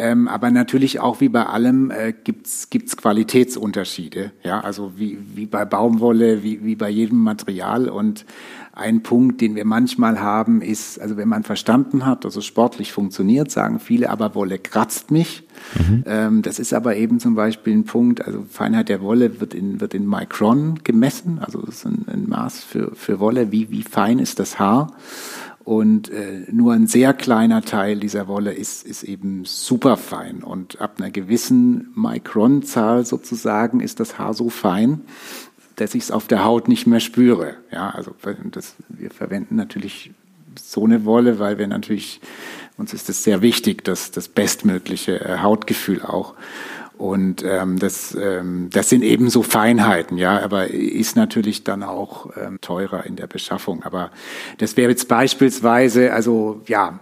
ähm, 0.00 0.28
aber 0.28 0.52
natürlich 0.52 1.00
auch 1.00 1.20
wie 1.20 1.28
bei 1.28 1.44
allem 1.44 1.90
äh, 1.90 2.12
gibt's 2.12 2.70
gibt's 2.70 2.96
Qualitätsunterschiede, 2.96 4.30
ja, 4.44 4.60
also 4.60 4.92
wie, 4.96 5.18
wie 5.34 5.46
bei 5.46 5.64
Baumwolle, 5.64 6.44
wie, 6.44 6.64
wie 6.64 6.76
bei 6.76 6.88
jedem 6.88 7.18
Material. 7.18 7.88
Und 7.88 8.24
ein 8.78 9.02
Punkt, 9.02 9.40
den 9.40 9.56
wir 9.56 9.64
manchmal 9.64 10.20
haben, 10.20 10.62
ist, 10.62 11.00
also 11.00 11.16
wenn 11.16 11.28
man 11.28 11.42
verstanden 11.42 12.06
hat, 12.06 12.24
dass 12.24 12.36
es 12.36 12.46
sportlich 12.46 12.92
funktioniert, 12.92 13.50
sagen 13.50 13.80
viele, 13.80 14.08
aber 14.10 14.34
Wolle 14.34 14.58
kratzt 14.58 15.10
mich. 15.10 15.46
Mhm. 15.76 16.04
Ähm, 16.06 16.42
das 16.42 16.58
ist 16.58 16.72
aber 16.72 16.96
eben 16.96 17.18
zum 17.18 17.34
Beispiel 17.34 17.74
ein 17.74 17.84
Punkt, 17.84 18.24
also 18.24 18.44
Feinheit 18.48 18.88
der 18.88 19.02
Wolle 19.02 19.40
wird 19.40 19.52
in, 19.52 19.80
wird 19.80 19.94
in 19.94 20.08
Micron 20.08 20.80
gemessen, 20.84 21.40
also 21.40 21.60
das 21.60 21.76
ist 21.76 21.86
ein, 21.86 22.04
ein 22.06 22.28
Maß 22.28 22.62
für, 22.62 22.94
für 22.94 23.18
Wolle, 23.18 23.50
wie, 23.50 23.70
wie 23.70 23.82
fein 23.82 24.18
ist 24.20 24.38
das 24.38 24.58
Haar. 24.58 24.92
Und 25.64 26.10
äh, 26.10 26.46
nur 26.50 26.72
ein 26.72 26.86
sehr 26.86 27.12
kleiner 27.12 27.60
Teil 27.60 28.00
dieser 28.00 28.26
Wolle 28.26 28.54
ist, 28.54 28.86
ist 28.86 29.02
eben 29.02 29.44
super 29.44 29.98
fein. 29.98 30.42
Und 30.42 30.80
ab 30.80 30.94
einer 30.96 31.10
gewissen 31.10 31.92
Micron-Zahl 31.94 33.04
sozusagen 33.04 33.80
ist 33.80 34.00
das 34.00 34.18
Haar 34.18 34.32
so 34.32 34.48
fein, 34.48 35.02
dass 35.80 35.94
ich 35.94 36.04
es 36.04 36.10
auf 36.10 36.26
der 36.26 36.44
Haut 36.44 36.68
nicht 36.68 36.86
mehr 36.86 37.00
spüre. 37.00 37.54
Ja, 37.72 37.90
also 37.90 38.14
das, 38.50 38.76
wir 38.88 39.10
verwenden 39.10 39.56
natürlich 39.56 40.10
so 40.60 40.84
eine 40.84 41.04
Wolle, 41.04 41.38
weil 41.38 41.58
wir 41.58 41.68
natürlich, 41.68 42.20
uns 42.76 42.92
ist 42.92 43.08
es 43.08 43.22
sehr 43.22 43.42
wichtig, 43.42 43.84
dass 43.84 44.10
das 44.10 44.28
bestmögliche 44.28 45.20
äh, 45.20 45.38
Hautgefühl 45.38 46.02
auch. 46.02 46.34
Und 46.96 47.44
ähm, 47.44 47.78
das, 47.78 48.16
ähm, 48.20 48.70
das 48.72 48.88
sind 48.88 49.04
eben 49.04 49.30
so 49.30 49.44
Feinheiten, 49.44 50.18
ja, 50.18 50.42
aber 50.42 50.68
ist 50.68 51.14
natürlich 51.14 51.62
dann 51.62 51.84
auch 51.84 52.30
ähm, 52.36 52.60
teurer 52.60 53.06
in 53.06 53.14
der 53.14 53.28
Beschaffung. 53.28 53.84
Aber 53.84 54.10
das 54.58 54.76
wäre 54.76 54.90
jetzt 54.90 55.06
beispielsweise, 55.06 56.12
also 56.12 56.60
ja, 56.66 56.98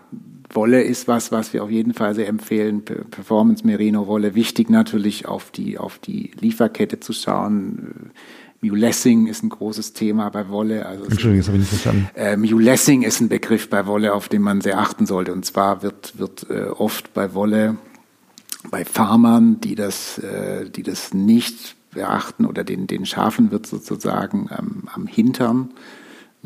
Wolle 0.51 0.83
ist 0.83 1.09
was, 1.09 1.33
was 1.33 1.53
wir 1.53 1.65
auf 1.65 1.71
jeden 1.71 1.95
Fall 1.95 2.15
sehr 2.15 2.29
empfehlen. 2.29 2.83
Performance 2.85 3.67
Merino 3.67 4.07
Wolle. 4.07 4.35
Wichtig 4.35 4.71
natürlich 4.71 5.27
auf 5.27 5.51
die, 5.51 5.79
auf 5.79 5.99
die 5.99 6.31
Lieferkette 6.41 7.01
zu 7.01 7.13
schauen 7.13 8.13
Mulessing 8.61 9.27
ist 9.27 9.43
ein 9.43 9.49
großes 9.49 9.93
Thema 9.93 10.29
bei 10.31 10.49
Wolle. 10.49 10.87
Also 10.87 11.05
Entschuldigung, 11.05 11.39
das 11.39 11.49
habe 11.49 11.59
ich 11.59 11.63
nicht 11.63 11.71
verstanden. 11.71 12.09
Äh, 12.15 12.37
Mulessing 12.37 13.03
ist 13.03 13.21
ein 13.21 13.29
Begriff 13.29 13.69
bei 13.71 13.87
Wolle, 13.87 14.15
auf 14.15 14.29
den 14.29 14.43
man 14.43 14.61
sehr 14.61 14.79
achten 14.79 15.07
sollte. 15.07 15.33
Und 15.33 15.45
zwar 15.45 15.83
wird, 15.83 16.19
wird 16.19 16.47
äh, 16.51 16.65
oft 16.65 17.13
bei 17.15 17.35
Wolle, 17.35 17.77
bei 18.71 18.85
Farmern, 18.85 19.61
die 19.61 19.75
das, 19.75 20.19
äh, 20.19 20.69
die 20.71 20.83
das 20.83 21.15
nicht 21.15 21.77
beachten 21.93 22.45
oder 22.45 22.65
den, 22.65 22.87
den 22.87 23.07
Schafen 23.07 23.51
wird 23.51 23.67
sozusagen 23.67 24.49
ähm, 24.57 24.85
am 24.93 25.07
Hintern 25.07 25.71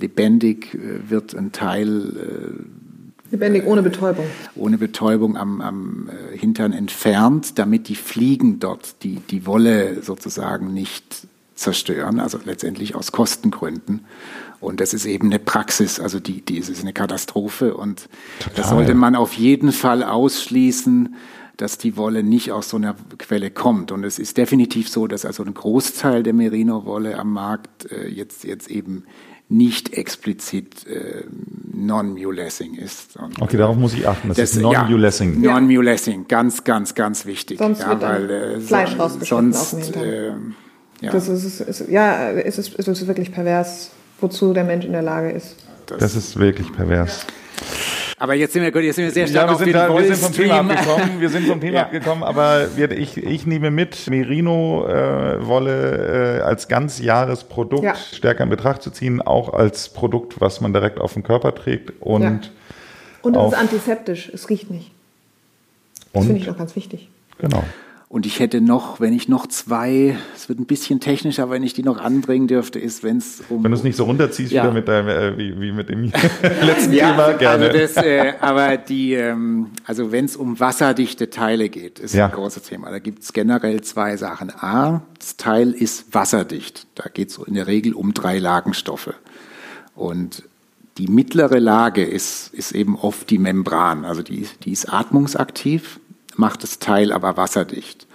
lebendig 0.01 0.75
äh, 0.75 1.11
wird 1.11 1.35
ein 1.35 1.53
Teil 1.53 2.17
äh, 2.17 3.33
Lebendig 3.33 3.65
ohne 3.65 3.83
Betäubung. 3.83 4.25
Ohne 4.57 4.77
Betäubung 4.77 5.37
am, 5.37 5.61
am 5.61 6.09
äh, 6.09 6.37
Hintern 6.37 6.73
entfernt, 6.73 7.61
damit 7.61 7.89
die 7.89 7.95
Fliegen 7.95 8.59
dort 8.59 9.05
die, 9.05 9.21
die 9.21 9.47
Wolle 9.47 10.03
sozusagen 10.03 10.75
nicht 10.75 11.29
zerstören, 11.61 12.21
also 12.21 12.39
letztendlich 12.45 12.95
aus 12.95 13.13
Kostengründen. 13.13 14.07
Und 14.61 14.81
das 14.81 14.95
ist 14.95 15.05
eben 15.05 15.29
eine 15.29 15.39
Praxis, 15.39 16.01
also 16.01 16.21
die, 16.21 16.43
die 16.43 16.59
ist 16.59 16.81
eine 16.81 16.93
Katastrophe 16.93 17.75
und 17.75 18.09
Total. 18.39 18.55
das 18.57 18.71
sollte 18.71 18.95
man 18.95 19.15
auf 19.15 19.35
jeden 19.35 19.73
Fall 19.73 20.03
ausschließen, 20.03 21.15
dass 21.57 21.77
die 21.77 21.97
Wolle 21.97 22.23
nicht 22.23 22.53
aus 22.53 22.71
so 22.71 22.79
einer 22.79 22.97
Quelle 23.19 23.51
kommt. 23.51 23.93
Und 23.93 24.05
es 24.05 24.19
ist 24.19 24.39
definitiv 24.39 24.89
so, 24.89 25.07
dass 25.07 25.27
also 25.27 25.45
ein 25.45 25.53
Großteil 25.53 26.23
der 26.23 26.33
Merino-Wolle 26.33 27.19
am 27.19 27.33
Markt 27.33 27.91
äh, 27.93 28.09
jetzt, 28.09 28.45
jetzt 28.45 28.71
eben 28.71 29.05
nicht 29.51 29.93
explizit 29.93 30.87
äh, 30.87 31.25
Non-Mulessing 31.73 32.75
ist. 32.75 33.17
Und, 33.17 33.43
okay, 33.43 33.59
darauf 33.59 33.77
muss 33.77 33.93
ich 33.93 34.09
achten. 34.09 34.29
Das, 34.29 34.39
das 34.39 34.53
ist 34.53 34.63
Non-Mulessing. 34.63 35.43
Ja, 35.43 35.55
Non-Mulessing, 35.55 36.27
ganz, 36.29 36.65
ganz, 36.65 36.95
ganz 36.95 37.27
wichtig. 37.27 37.59
Sonst 37.59 37.81
ja, 37.81 37.91
wird 37.91 38.03
weil, 38.03 38.31
äh, 38.31 38.61
Fleisch 38.61 38.99
rausgeschnitten 38.99 39.53
sonst, 39.53 39.97
äh, 39.97 40.33
ja. 41.01 41.11
Das 41.13 41.29
ist, 41.29 41.61
ist, 41.61 41.89
ja, 41.89 42.31
es 42.31 42.59
ist, 42.59 42.79
es 42.79 42.89
ist 42.89 43.07
wirklich 43.07 43.33
pervers, 43.33 43.91
wozu 44.21 44.53
der 44.53 44.65
Mensch 44.65 44.85
in 44.85 44.93
der 44.93 45.03
Lage 45.03 45.31
ist. 45.31 45.57
Das, 45.87 45.99
das 45.99 46.17
ist 46.17 46.39
wirklich 46.39 46.73
pervers. 46.73 47.27
Aber 48.19 48.35
jetzt 48.35 48.53
sind 48.53 48.63
wir, 48.63 48.83
jetzt 48.83 48.97
sind 48.97 49.07
wir 49.07 49.13
sehr 49.13 49.27
stark 49.27 49.49
ja, 49.49 49.59
wir 49.59 49.65
sind, 49.65 49.75
da, 49.75 49.89
wir 49.97 50.05
sind 50.05 50.19
vom 50.19 50.33
Thema 50.35 50.61
abgekommen. 50.61 51.21
Wir 51.21 51.31
sind 51.31 51.47
vom 51.47 51.59
Thema 51.63 51.75
ja. 51.75 51.83
abgekommen, 51.85 52.23
aber 52.23 52.77
wir, 52.77 52.91
ich, 52.91 53.17
ich 53.17 53.47
nehme 53.47 53.71
mit, 53.71 54.11
Merino-Wolle 54.11 55.71
äh, 56.41 56.43
als 56.43 56.69
ganzjahresprodukt 56.69 57.83
ja. 57.83 57.95
stärker 57.95 58.45
in 58.45 58.51
Betracht 58.51 58.83
zu 58.83 58.91
ziehen, 58.91 59.23
auch 59.23 59.55
als 59.55 59.89
Produkt, 59.89 60.39
was 60.39 60.61
man 60.61 60.75
direkt 60.75 61.01
auf 61.01 61.15
den 61.15 61.23
Körper 61.23 61.55
trägt. 61.55 61.95
Und, 62.01 62.23
ja. 62.23 62.41
und 63.23 63.37
es 63.37 63.53
ist 63.53 63.59
antiseptisch, 63.59 64.31
es 64.35 64.51
riecht 64.51 64.71
nicht. 64.71 64.91
Das 66.13 66.27
finde 66.27 66.43
ich 66.43 66.51
auch 66.51 66.59
ganz 66.59 66.77
wichtig. 66.77 67.09
Genau. 67.39 67.65
Und 68.13 68.27
ich 68.27 68.41
hätte 68.41 68.61
noch, 68.61 68.99
wenn 68.99 69.13
ich 69.13 69.29
noch 69.29 69.47
zwei, 69.47 70.19
es 70.35 70.49
wird 70.49 70.59
ein 70.59 70.67
bisschen 70.67 70.99
technisch, 70.99 71.39
aber 71.39 71.53
wenn 71.53 71.63
ich 71.63 71.75
die 71.75 71.85
noch 71.85 72.01
anbringen 72.01 72.49
dürfte, 72.49 72.81
ist, 72.81 73.05
wenn 73.05 73.19
es 73.19 73.41
um. 73.49 73.63
Wenn 73.63 73.71
du 73.71 73.77
es 73.77 73.85
nicht 73.85 73.95
so 73.95 74.03
runterziehst, 74.03 74.51
ja. 74.51 74.65
wieder 74.65 74.73
mit 74.73 74.89
deinem, 74.89 75.07
äh, 75.07 75.39
wie, 75.39 75.61
wie 75.61 75.71
mit 75.71 75.91
dem 75.91 76.11
letzten 76.43 76.93
ja, 76.93 77.13
Thema, 77.13 77.33
gerne. 77.35 77.69
Also 77.69 77.79
das, 77.79 77.97
äh, 77.99 78.33
aber 78.41 78.79
die, 78.79 79.13
ähm, 79.13 79.69
also 79.85 80.11
wenn 80.11 80.25
es 80.25 80.35
um 80.35 80.59
wasserdichte 80.59 81.31
Teile 81.31 81.69
geht, 81.69 82.01
ist 82.01 82.13
ja. 82.13 82.25
ein 82.25 82.33
großes 82.33 82.65
Thema. 82.65 82.91
Da 82.91 82.99
gibt 82.99 83.23
es 83.23 83.33
generell 83.33 83.81
zwei 83.83 84.17
Sachen. 84.17 84.51
A, 84.51 85.03
das 85.21 85.37
Teil 85.37 85.71
ist 85.71 86.13
wasserdicht. 86.13 86.89
Da 86.97 87.05
geht 87.15 87.29
es 87.29 87.39
in 87.39 87.55
der 87.55 87.69
Regel 87.69 87.95
um 87.95 88.13
drei 88.13 88.41
Lagenstoffe. 88.41 89.15
Und 89.95 90.43
die 90.99 91.07
mittlere 91.07 91.61
Lage 91.61 92.05
ist, 92.05 92.53
ist 92.55 92.73
eben 92.73 92.97
oft 92.97 93.31
die 93.31 93.39
Membran. 93.39 94.05
Also 94.05 94.23
die, 94.23 94.49
die 94.65 94.73
ist 94.73 94.93
atmungsaktiv 94.93 96.01
macht 96.37 96.63
das 96.63 96.79
Teil 96.79 97.13
aber 97.13 97.37
wasserdicht. 97.37 98.07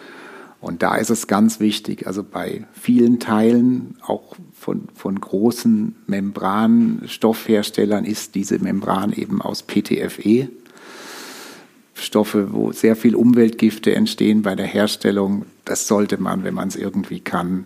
Und 0.62 0.82
da 0.82 0.96
ist 0.96 1.12
es 1.12 1.28
ganz 1.28 1.60
wichtig, 1.60 2.08
also 2.08 2.24
bei 2.24 2.66
vielen 2.74 3.20
Teilen, 3.20 3.98
auch 4.02 4.36
von, 4.52 4.88
von 4.96 5.20
großen 5.20 5.96
Membranstoffherstellern, 6.08 8.04
ist 8.04 8.34
diese 8.34 8.58
Membran 8.58 9.14
eben 9.14 9.44
aus 9.44 9.62
PTFE. 9.62 10.50
Stoffe, 11.94 12.52
wo 12.52 12.72
sehr 12.72 12.96
viel 12.96 13.16
Umweltgifte 13.16 13.94
entstehen 13.94 14.42
bei 14.42 14.56
der 14.56 14.66
Herstellung, 14.66 15.46
das 15.66 15.88
sollte 15.88 16.20
man, 16.20 16.44
wenn 16.44 16.56
man 16.56 16.68
es 16.68 16.76
irgendwie 16.76 17.20
kann, 17.20 17.66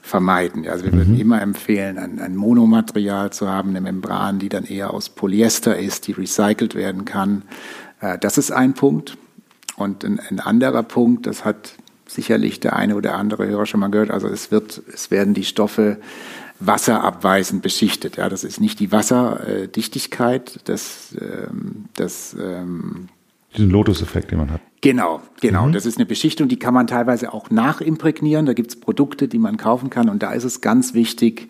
vermeiden. 0.00 0.68
Also 0.68 0.84
wir 0.84 0.92
mhm. 0.92 0.98
würden 0.98 1.20
immer 1.20 1.42
empfehlen, 1.42 1.98
ein, 1.98 2.20
ein, 2.20 2.36
Monomaterial 2.36 3.32
zu 3.32 3.48
haben, 3.48 3.70
eine 3.70 3.80
Membran, 3.80 4.38
die 4.38 4.48
dann 4.48 4.64
eher 4.64 4.94
aus 4.94 5.08
Polyester 5.08 5.76
ist, 5.76 6.06
die 6.06 6.12
recycelt 6.12 6.76
werden 6.76 7.04
kann. 7.04 7.42
Äh, 8.00 8.18
das 8.18 8.38
ist 8.38 8.52
ein 8.52 8.74
Punkt. 8.74 9.18
Und 9.76 10.04
ein, 10.04 10.20
ein, 10.20 10.40
anderer 10.40 10.82
Punkt, 10.82 11.26
das 11.26 11.44
hat 11.44 11.74
sicherlich 12.06 12.60
der 12.60 12.76
eine 12.76 12.96
oder 12.96 13.14
andere 13.14 13.46
Hörer 13.46 13.66
schon 13.66 13.80
mal 13.80 13.90
gehört, 13.90 14.10
also 14.10 14.28
es, 14.28 14.50
wird, 14.50 14.80
es 14.92 15.10
werden 15.10 15.34
die 15.34 15.44
Stoffe 15.44 15.98
wasserabweisend 16.60 17.62
beschichtet. 17.62 18.16
Ja, 18.16 18.28
das 18.28 18.44
ist 18.44 18.60
nicht 18.60 18.80
die 18.80 18.92
Wasserdichtigkeit, 18.92 20.60
das, 20.64 21.14
ähm, 21.20 21.86
das 21.94 22.34
ähm, 22.38 23.08
diesen 23.56 23.70
Lotus-Effekt, 23.70 24.30
den 24.30 24.38
man 24.38 24.50
hat. 24.50 24.60
Genau, 24.80 25.20
genau. 25.40 25.66
Mhm. 25.66 25.72
Das 25.72 25.86
ist 25.86 25.96
eine 25.96 26.06
Beschichtung, 26.06 26.48
die 26.48 26.58
kann 26.58 26.74
man 26.74 26.86
teilweise 26.86 27.32
auch 27.32 27.50
nachimprägnieren. 27.50 28.46
Da 28.46 28.52
gibt 28.52 28.70
es 28.70 28.80
Produkte, 28.80 29.28
die 29.28 29.38
man 29.38 29.56
kaufen 29.56 29.90
kann. 29.90 30.08
Und 30.08 30.22
da 30.22 30.32
ist 30.32 30.44
es 30.44 30.60
ganz 30.60 30.94
wichtig, 30.94 31.48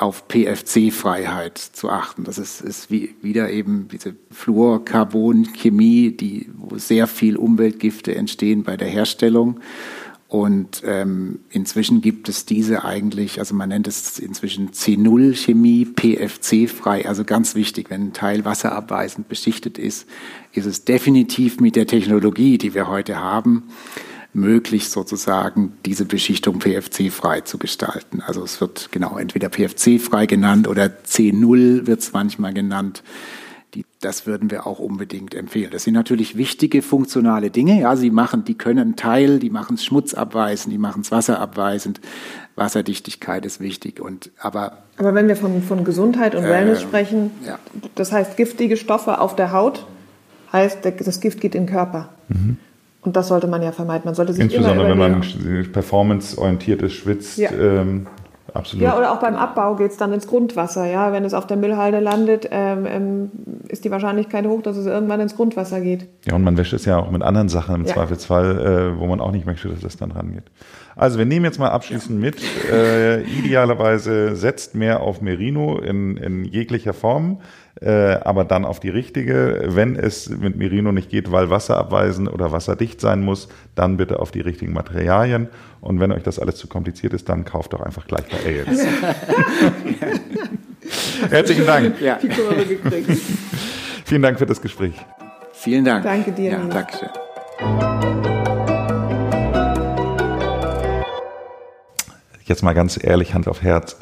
auf 0.00 0.28
PFC-Freiheit 0.28 1.58
zu 1.58 1.90
achten. 1.90 2.24
Das 2.24 2.38
ist, 2.38 2.62
ist 2.62 2.90
wie, 2.90 3.14
wieder 3.20 3.50
eben 3.50 3.88
diese 3.88 4.16
Fluorcarbon-Chemie, 4.30 6.12
die, 6.12 6.48
wo 6.56 6.78
sehr 6.78 7.06
viel 7.06 7.36
Umweltgifte 7.36 8.14
entstehen 8.14 8.62
bei 8.62 8.78
der 8.78 8.88
Herstellung. 8.88 9.60
Und 10.26 10.82
ähm, 10.86 11.40
inzwischen 11.50 12.00
gibt 12.00 12.30
es 12.30 12.46
diese 12.46 12.84
eigentlich, 12.84 13.40
also 13.40 13.54
man 13.54 13.68
nennt 13.68 13.88
es 13.88 14.18
inzwischen 14.18 14.70
C0-Chemie, 14.70 15.84
PFC-frei, 15.84 17.06
also 17.06 17.24
ganz 17.24 17.54
wichtig, 17.54 17.90
wenn 17.90 18.06
ein 18.06 18.12
Teil 18.14 18.44
wasserabweisend 18.44 19.28
beschichtet 19.28 19.76
ist, 19.76 20.06
ist 20.52 20.66
es 20.66 20.84
definitiv 20.84 21.60
mit 21.60 21.76
der 21.76 21.86
Technologie, 21.86 22.56
die 22.56 22.74
wir 22.74 22.88
heute 22.88 23.18
haben, 23.18 23.64
möglich, 24.32 24.88
sozusagen 24.88 25.72
diese 25.84 26.04
Beschichtung 26.04 26.60
PFC-frei 26.60 27.40
zu 27.42 27.58
gestalten. 27.58 28.22
Also 28.24 28.42
es 28.42 28.60
wird 28.60 28.92
genau 28.92 29.18
entweder 29.18 29.48
PFC-frei 29.48 30.26
genannt 30.26 30.68
oder 30.68 30.84
C0 30.84 31.86
wird 31.86 32.00
es 32.00 32.12
manchmal 32.12 32.54
genannt. 32.54 33.02
Die, 33.74 33.84
das 34.00 34.26
würden 34.26 34.50
wir 34.50 34.66
auch 34.66 34.80
unbedingt 34.80 35.32
empfehlen. 35.32 35.70
Das 35.70 35.84
sind 35.84 35.94
natürlich 35.94 36.36
wichtige 36.36 36.82
funktionale 36.82 37.50
Dinge. 37.50 37.80
Ja, 37.80 37.94
sie 37.94 38.10
machen, 38.10 38.44
die 38.44 38.58
können 38.58 38.96
Teil, 38.96 39.38
die 39.38 39.50
machen 39.50 39.74
es 39.74 39.84
schmutzabweisend, 39.84 40.72
die 40.72 40.78
machen 40.78 41.02
es 41.02 41.12
wasserabweisend. 41.12 42.00
Wasserdichtigkeit 42.56 43.46
ist 43.46 43.60
wichtig. 43.60 44.00
Und, 44.00 44.32
aber, 44.40 44.82
aber 44.96 45.14
wenn 45.14 45.28
wir 45.28 45.36
von, 45.36 45.62
von 45.62 45.84
Gesundheit 45.84 46.34
und 46.34 46.44
äh, 46.44 46.48
Wellness 46.48 46.82
sprechen, 46.82 47.30
ja. 47.46 47.60
das 47.94 48.10
heißt 48.10 48.36
giftige 48.36 48.76
Stoffe 48.76 49.20
auf 49.20 49.36
der 49.36 49.52
Haut, 49.52 49.86
heißt, 50.52 50.78
das 50.84 51.20
Gift 51.20 51.40
geht 51.40 51.54
in 51.54 51.66
den 51.66 51.72
Körper. 51.72 52.08
Mhm. 52.28 52.56
Und 53.02 53.16
das 53.16 53.28
sollte 53.28 53.46
man 53.46 53.62
ja 53.62 53.72
vermeiden. 53.72 54.02
Man 54.04 54.14
sollte 54.14 54.32
sich 54.32 54.44
Insbesondere 54.44 54.88
wenn 54.88 54.98
man 54.98 55.22
performanceorientiert 55.72 56.82
ist, 56.82 56.92
schwitzt. 56.92 57.38
Ja. 57.38 57.50
Ähm, 57.50 58.06
absolut. 58.52 58.84
Ja, 58.84 58.98
oder 58.98 59.12
auch 59.12 59.20
beim 59.20 59.36
Abbau 59.36 59.74
geht 59.76 59.90
es 59.90 59.96
dann 59.96 60.12
ins 60.12 60.26
Grundwasser. 60.26 60.84
Ja? 60.84 61.10
Wenn 61.12 61.24
es 61.24 61.32
auf 61.32 61.46
der 61.46 61.56
Müllhalde 61.56 62.00
landet, 62.00 62.48
ähm, 62.50 62.86
ähm, 62.86 63.30
ist 63.68 63.86
die 63.86 63.90
Wahrscheinlichkeit 63.90 64.44
hoch, 64.46 64.60
dass 64.60 64.76
es 64.76 64.84
irgendwann 64.84 65.20
ins 65.20 65.34
Grundwasser 65.34 65.80
geht. 65.80 66.08
Ja, 66.26 66.34
und 66.34 66.42
man 66.42 66.58
wäscht 66.58 66.74
es 66.74 66.84
ja 66.84 66.98
auch 66.98 67.10
mit 67.10 67.22
anderen 67.22 67.48
Sachen 67.48 67.74
im 67.76 67.84
ja. 67.86 67.94
Zweifelsfall, 67.94 68.94
äh, 68.96 69.00
wo 69.00 69.06
man 69.06 69.20
auch 69.20 69.32
nicht 69.32 69.46
möchte, 69.46 69.68
dass 69.68 69.82
es 69.82 69.96
dann 69.96 70.10
rangeht. 70.10 70.44
Also 70.94 71.18
wir 71.18 71.24
nehmen 71.24 71.46
jetzt 71.46 71.58
mal 71.58 71.70
abschließend 71.70 72.20
mit. 72.20 72.36
Äh, 72.70 73.22
idealerweise 73.22 74.36
setzt 74.36 74.74
mehr 74.74 75.00
auf 75.00 75.22
Merino 75.22 75.78
in, 75.78 76.18
in 76.18 76.44
jeglicher 76.44 76.92
Form 76.92 77.40
äh, 77.80 78.18
aber 78.22 78.44
dann 78.44 78.64
auf 78.64 78.78
die 78.78 78.90
richtige. 78.90 79.62
Wenn 79.66 79.96
es 79.96 80.28
mit 80.28 80.56
Merino 80.56 80.92
nicht 80.92 81.08
geht, 81.08 81.32
weil 81.32 81.48
wasserabweisend 81.50 82.30
oder 82.32 82.52
wasserdicht 82.52 83.00
sein 83.00 83.22
muss, 83.22 83.48
dann 83.74 83.96
bitte 83.96 84.20
auf 84.20 84.30
die 84.30 84.40
richtigen 84.40 84.72
Materialien. 84.72 85.48
Und 85.80 85.98
wenn 85.98 86.12
euch 86.12 86.22
das 86.22 86.38
alles 86.38 86.56
zu 86.56 86.68
kompliziert 86.68 87.14
ist, 87.14 87.28
dann 87.28 87.44
kauft 87.44 87.72
doch 87.72 87.80
einfach 87.80 88.06
gleich 88.06 88.26
bei 88.28 88.36
Ailes. 88.46 88.86
Herzlichen 91.30 91.66
Dank. 91.66 92.00
Ja. 92.00 92.18
Vielen 94.04 94.22
Dank 94.22 94.38
für 94.38 94.46
das 94.46 94.60
Gespräch. 94.60 94.94
Vielen 95.52 95.84
Dank. 95.84 96.04
Danke 96.04 96.32
dir. 96.32 96.50
Ja, 96.52 96.58
danke 96.68 96.98
schön. 96.98 97.08
Jetzt 102.44 102.62
mal 102.62 102.72
ganz 102.72 103.02
ehrlich, 103.02 103.32
Hand 103.32 103.46
auf 103.48 103.62
Herz. 103.62 103.96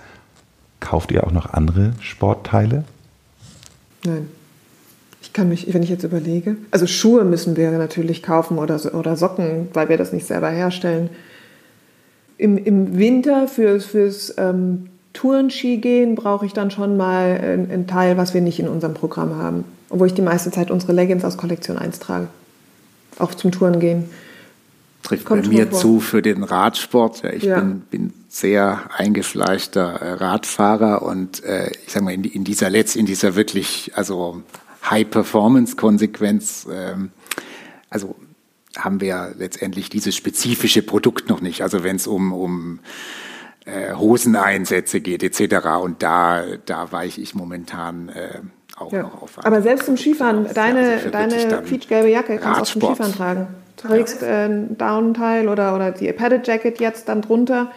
Kauft 0.81 1.12
ihr 1.12 1.25
auch 1.25 1.33
noch 1.33 1.53
andere 1.53 1.93
Sportteile? 2.01 2.85
Nein. 4.05 4.29
Ich 5.21 5.33
kann 5.33 5.49
mich, 5.49 5.73
wenn 5.75 5.83
ich 5.83 5.91
jetzt 5.91 6.05
überlege, 6.05 6.57
also 6.71 6.87
Schuhe 6.87 7.25
müssen 7.25 7.57
wir 7.57 7.71
natürlich 7.73 8.23
kaufen 8.23 8.59
oder, 8.59 8.81
oder 8.95 9.17
Socken, 9.17 9.69
weil 9.73 9.89
wir 9.89 9.97
das 9.97 10.13
nicht 10.13 10.27
selber 10.27 10.49
herstellen. 10.49 11.11
Im, 12.37 12.57
im 12.57 12.97
Winter 12.99 13.49
fürs, 13.49 13.85
fürs 13.85 14.33
ähm, 14.39 14.89
Tourenski 15.13 15.79
gehen 15.79 16.15
brauche 16.15 16.47
ich 16.47 16.53
dann 16.53 16.71
schon 16.71 16.97
mal 16.97 17.41
einen 17.41 17.89
Teil, 17.89 18.17
was 18.17 18.33
wir 18.33 18.41
nicht 18.41 18.61
in 18.61 18.69
unserem 18.69 18.95
Programm 18.95 19.35
haben. 19.35 19.65
Obwohl 19.91 20.07
ich 20.07 20.15
die 20.15 20.23
meiste 20.23 20.53
Zeit 20.53 20.71
unsere 20.71 20.93
Leggings 20.93 21.25
aus 21.25 21.37
Kollektion 21.37 21.79
1 21.79 21.99
trage. 21.99 22.29
Auch 23.19 23.35
zum 23.35 23.51
Touren 23.51 23.81
gehen. 23.81 24.05
Trifft 25.03 25.25
Kommt 25.25 25.45
bei 25.45 25.49
mir 25.49 25.71
zu 25.73 25.99
für 25.99 26.23
den 26.23 26.45
Radsport. 26.45 27.23
Ja, 27.23 27.33
ich 27.33 27.43
ja. 27.43 27.59
Bin, 27.59 27.81
bin 27.91 28.13
sehr 28.29 28.91
eingefleischter 28.95 30.03
äh, 30.03 30.12
Radfahrer 30.12 31.03
und 31.03 31.43
äh, 31.45 31.71
ich 31.87 31.93
sage 31.93 32.05
mal 32.05 32.12
in, 32.12 32.25
in, 32.25 32.45
dieser 32.45 32.69
letzt 32.69 32.95
in 32.95 33.07
dieser 33.07 33.35
wirklich 33.35 33.93
also 33.95 34.43
High 34.88 35.09
Performance 35.09 35.77
Konsequenz 35.77 36.67
ähm, 36.71 37.11
also 37.88 38.17
haben 38.77 39.01
wir 39.01 39.35
letztendlich 39.38 39.88
dieses 39.88 40.14
spezifische 40.14 40.83
Produkt 40.83 41.31
noch 41.31 41.41
nicht. 41.41 41.62
Also 41.62 41.83
wenn 41.83 41.97
es 41.97 42.07
um 42.07 42.35
um 42.35 42.81
äh, 43.64 43.95
Hoseneinsätze 43.95 45.01
geht 45.01 45.23
etc. 45.23 45.67
Und 45.83 46.03
da 46.03 46.45
da 46.67 46.93
weiche 46.93 47.23
ich 47.23 47.35
momentan 47.35 48.11
äh, 48.11 48.41
auch 48.77 48.93
ja. 48.93 49.03
noch 49.05 49.23
auf. 49.23 49.38
Aber 49.43 49.62
selbst 49.62 49.87
zum 49.87 49.97
Skifahren, 49.97 50.47
deine, 50.53 50.81
also 50.81 51.11
deine 51.11 51.62
quietschgelbe 51.62 52.11
Jacke 52.11 52.37
kannst 52.37 52.59
du 52.59 52.62
auch 52.62 52.67
zum 52.67 52.83
Skifahren 52.83 53.14
tragen. 53.14 53.49
Du 53.77 53.88
trägst 53.88 54.23
äh, 54.23 54.47
ein 54.47 54.77
Downteil 54.77 55.49
oder, 55.49 55.75
oder 55.75 55.93
die 55.93 56.12
Padded 56.12 56.47
Jacket 56.47 56.79
jetzt 56.79 57.09
dann 57.09 57.23
drunter 57.23 57.71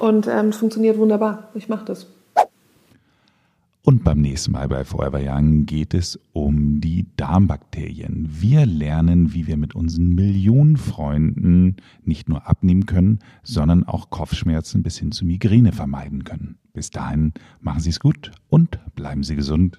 und 0.00 0.26
ähm, 0.26 0.48
es 0.48 0.56
funktioniert 0.56 0.98
wunderbar. 0.98 1.50
Ich 1.54 1.68
mache 1.68 1.84
das. 1.84 2.06
Und 3.86 4.02
beim 4.02 4.20
nächsten 4.20 4.50
Mal 4.50 4.66
bei 4.66 4.84
Forever 4.84 5.20
Young 5.22 5.64
geht 5.64 5.94
es 5.94 6.18
um 6.32 6.80
die 6.80 7.06
Darmbakterien. 7.16 8.28
Wir 8.28 8.66
lernen, 8.66 9.32
wie 9.32 9.46
wir 9.46 9.56
mit 9.56 9.76
unseren 9.76 10.08
Millionen 10.08 10.76
Freunden 10.76 11.76
nicht 12.04 12.28
nur 12.28 12.48
abnehmen 12.48 12.86
können, 12.86 13.20
sondern 13.44 13.84
auch 13.84 14.10
Kopfschmerzen 14.10 14.82
bis 14.82 14.98
hin 14.98 15.12
zu 15.12 15.24
Migräne 15.24 15.70
vermeiden 15.70 16.24
können. 16.24 16.58
Bis 16.72 16.90
dahin 16.90 17.32
machen 17.60 17.78
Sie 17.78 17.90
es 17.90 18.00
gut 18.00 18.32
und 18.48 18.80
bleiben 18.96 19.22
Sie 19.22 19.36
gesund. 19.36 19.78